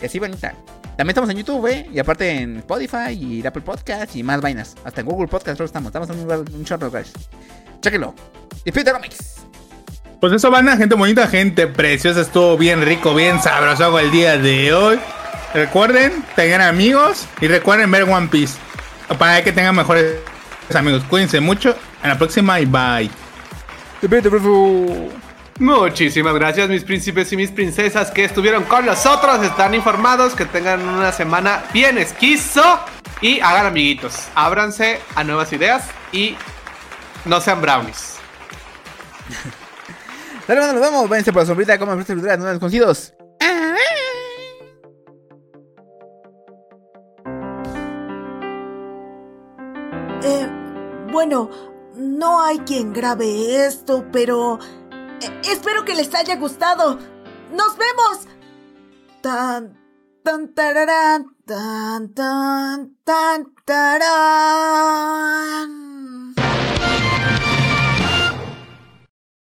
[0.00, 0.54] Y así, bonita.
[0.96, 1.90] También estamos en YouTube, ¿eh?
[1.92, 4.76] Y aparte en Spotify y Apple Podcast y más vainas.
[4.84, 5.88] Hasta en Google Podcast, creo estamos.
[5.88, 7.12] Estamos en un, lugar, un de lugares.
[7.80, 8.14] Chéquenlo.
[8.64, 9.42] Y Espíritu Comics.
[10.20, 12.20] Pues eso, van gente bonita, gente preciosa.
[12.20, 15.00] Estuvo bien rico, bien sabroso el día de hoy.
[15.54, 18.58] Recuerden, tengan amigos y recuerden ver One Piece.
[19.18, 20.16] Para que tengan mejores
[20.74, 21.04] amigos.
[21.08, 21.76] Cuídense mucho.
[22.02, 23.08] En la próxima y bye.
[25.60, 29.44] Muchísimas gracias, mis príncipes y mis princesas que estuvieron con nosotros.
[29.44, 30.34] Están informados.
[30.34, 32.80] Que tengan una semana bien esquizo.
[33.20, 34.26] Y hagan amiguitos.
[34.34, 35.84] Ábranse a nuevas ideas.
[36.10, 36.36] Y
[37.26, 38.16] no sean brownies.
[40.48, 41.08] Dale, nos vemos.
[41.08, 43.14] Váyanse por la sombrita, coman frutas y verduras, no desconocidos.
[51.26, 51.48] Bueno,
[51.96, 54.58] no hay quien grabe esto, pero
[55.22, 56.98] eh, espero que les haya gustado.
[57.50, 58.28] ¡Nos vemos!
[59.22, 59.72] Tan,
[60.22, 62.12] tan, tan, tan,
[63.64, 65.93] tan.